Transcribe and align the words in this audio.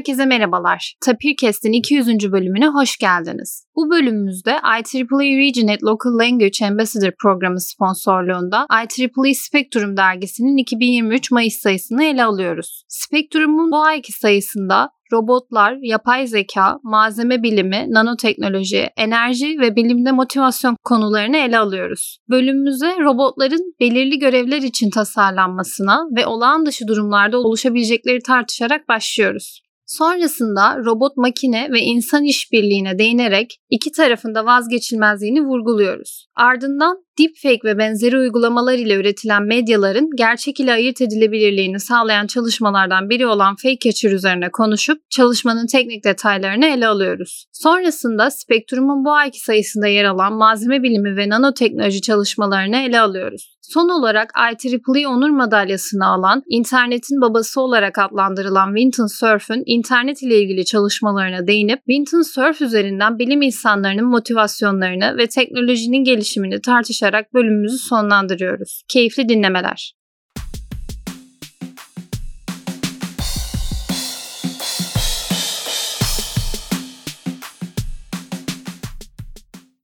Herkese 0.00 0.26
merhabalar. 0.26 0.94
Tapirkest'in 1.00 1.72
200. 1.72 2.32
bölümüne 2.32 2.68
hoş 2.68 2.96
geldiniz. 2.96 3.66
Bu 3.76 3.90
bölümümüzde 3.90 4.50
IEEE 4.50 5.38
Regionate 5.38 5.80
Local 5.82 6.18
Language 6.18 6.66
Ambassador 6.66 7.12
programı 7.22 7.60
sponsorluğunda 7.60 8.66
IEEE 8.72 9.34
Spectrum 9.34 9.96
dergisinin 9.96 10.56
2023 10.56 11.30
Mayıs 11.30 11.54
sayısını 11.54 12.04
ele 12.04 12.24
alıyoruz. 12.24 12.84
Spectrum'un 12.88 13.72
bu 13.72 13.82
ayki 13.82 14.12
sayısında 14.12 14.90
robotlar, 15.12 15.76
yapay 15.82 16.26
zeka, 16.26 16.78
malzeme 16.82 17.42
bilimi, 17.42 17.86
nanoteknoloji, 17.88 18.88
enerji 18.96 19.56
ve 19.60 19.76
bilimde 19.76 20.12
motivasyon 20.12 20.76
konularını 20.84 21.36
ele 21.36 21.58
alıyoruz. 21.58 22.18
Bölümümüze 22.30 22.96
robotların 23.00 23.74
belirli 23.80 24.18
görevler 24.18 24.62
için 24.62 24.90
tasarlanmasına 24.90 26.00
ve 26.16 26.26
olağan 26.26 26.66
dışı 26.66 26.88
durumlarda 26.88 27.38
oluşabilecekleri 27.38 28.18
tartışarak 28.22 28.88
başlıyoruz. 28.88 29.60
Sonrasında 29.90 30.78
robot 30.84 31.16
makine 31.16 31.68
ve 31.72 31.80
insan 31.80 32.24
işbirliğine 32.24 32.98
değinerek 32.98 33.60
iki 33.70 33.92
tarafında 33.92 34.44
vazgeçilmezliğini 34.46 35.42
vurguluyoruz. 35.42 36.26
Ardından 36.36 36.96
deepfake 37.18 37.60
ve 37.64 37.78
benzeri 37.78 38.18
uygulamalar 38.18 38.74
ile 38.74 38.94
üretilen 38.94 39.42
medyaların 39.42 40.10
gerçek 40.16 40.60
ile 40.60 40.72
ayırt 40.72 41.00
edilebilirliğini 41.00 41.80
sağlayan 41.80 42.26
çalışmalardan 42.26 43.10
biri 43.10 43.26
olan 43.26 43.56
Fake 43.56 44.08
üzerine 44.08 44.50
konuşup 44.50 45.10
çalışmanın 45.10 45.66
teknik 45.66 46.04
detaylarını 46.04 46.66
ele 46.66 46.86
alıyoruz. 46.86 47.46
Sonrasında 47.52 48.30
Spektrum'un 48.30 49.04
bu 49.04 49.12
ayki 49.12 49.40
sayısında 49.40 49.86
yer 49.86 50.04
alan 50.04 50.32
malzeme 50.32 50.82
bilimi 50.82 51.16
ve 51.16 51.28
nanoteknoloji 51.28 52.00
çalışmalarını 52.00 52.76
ele 52.76 53.00
alıyoruz. 53.00 53.59
Son 53.72 53.88
olarak 53.88 54.30
IEEE 54.64 55.08
Onur 55.08 55.30
Madalyasını 55.30 56.06
alan, 56.06 56.42
internetin 56.48 57.20
babası 57.20 57.60
olarak 57.60 57.98
adlandırılan 57.98 58.74
Winton 58.74 59.08
Cerf'ün 59.20 59.62
internet 59.66 60.22
ile 60.22 60.42
ilgili 60.42 60.64
çalışmalarına 60.64 61.46
değinip 61.46 61.78
Winton 61.78 62.22
Cerf 62.34 62.60
üzerinden 62.60 63.18
bilim 63.18 63.42
insanlarının 63.42 64.04
motivasyonlarını 64.04 65.18
ve 65.18 65.26
teknolojinin 65.26 66.04
gelişimini 66.04 66.60
tartışarak 66.60 67.34
bölümümüzü 67.34 67.78
sonlandırıyoruz. 67.78 68.82
Keyifli 68.88 69.28
dinlemeler. 69.28 69.94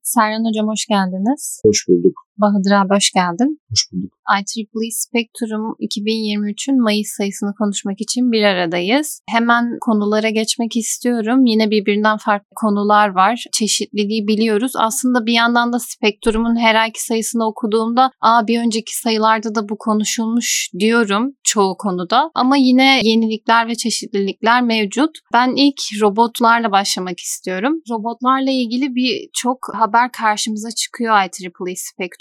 Serhan 0.03 0.45
Hocam 0.45 0.69
hoş 0.69 0.87
geldiniz. 0.87 1.61
Hoş 1.65 1.89
bulduk. 1.89 2.26
Bahadır 2.39 2.73
abi 2.73 2.95
hoş 2.95 3.11
geldin. 3.13 3.61
Hoş 3.71 3.93
bulduk. 3.93 4.13
IEEE 4.39 4.91
Spectrum 4.91 5.77
2023'ün 5.81 6.83
Mayıs 6.83 7.09
sayısını 7.17 7.55
konuşmak 7.59 8.01
için 8.01 8.33
bir 8.33 8.43
aradayız. 8.43 9.21
Hemen 9.31 9.65
konulara 9.81 10.31
geçmek 10.31 10.77
istiyorum. 10.77 11.47
Yine 11.47 11.71
birbirinden 11.71 12.17
farklı 12.17 12.49
konular 12.57 13.09
var. 13.09 13.45
Çeşitliliği 13.53 14.27
biliyoruz. 14.27 14.73
Aslında 14.79 15.27
bir 15.27 15.33
yandan 15.33 15.73
da 15.73 15.79
Spectrum'un 15.79 16.57
her 16.57 16.75
ayki 16.75 17.05
sayısını 17.05 17.47
okuduğumda 17.47 18.11
Aa, 18.21 18.47
bir 18.47 18.61
önceki 18.61 18.97
sayılarda 18.97 19.55
da 19.55 19.69
bu 19.69 19.79
konuşulmuş 19.79 20.71
diyorum 20.79 21.33
çoğu 21.45 21.77
konuda. 21.77 22.31
Ama 22.35 22.57
yine 22.57 23.01
yenilikler 23.03 23.69
ve 23.69 23.75
çeşitlilikler 23.75 24.63
mevcut. 24.63 25.11
Ben 25.33 25.55
ilk 25.57 26.03
robotlarla 26.03 26.73
başlamak 26.73 27.21
istiyorum. 27.21 27.73
Robotlarla 27.91 28.51
ilgili 28.51 28.95
bir 28.95 29.29
çok 29.33 29.59
haber 29.75 30.13
karşımıza 30.13 30.71
çıkıyor 30.71 31.15
IEEE 31.17 31.77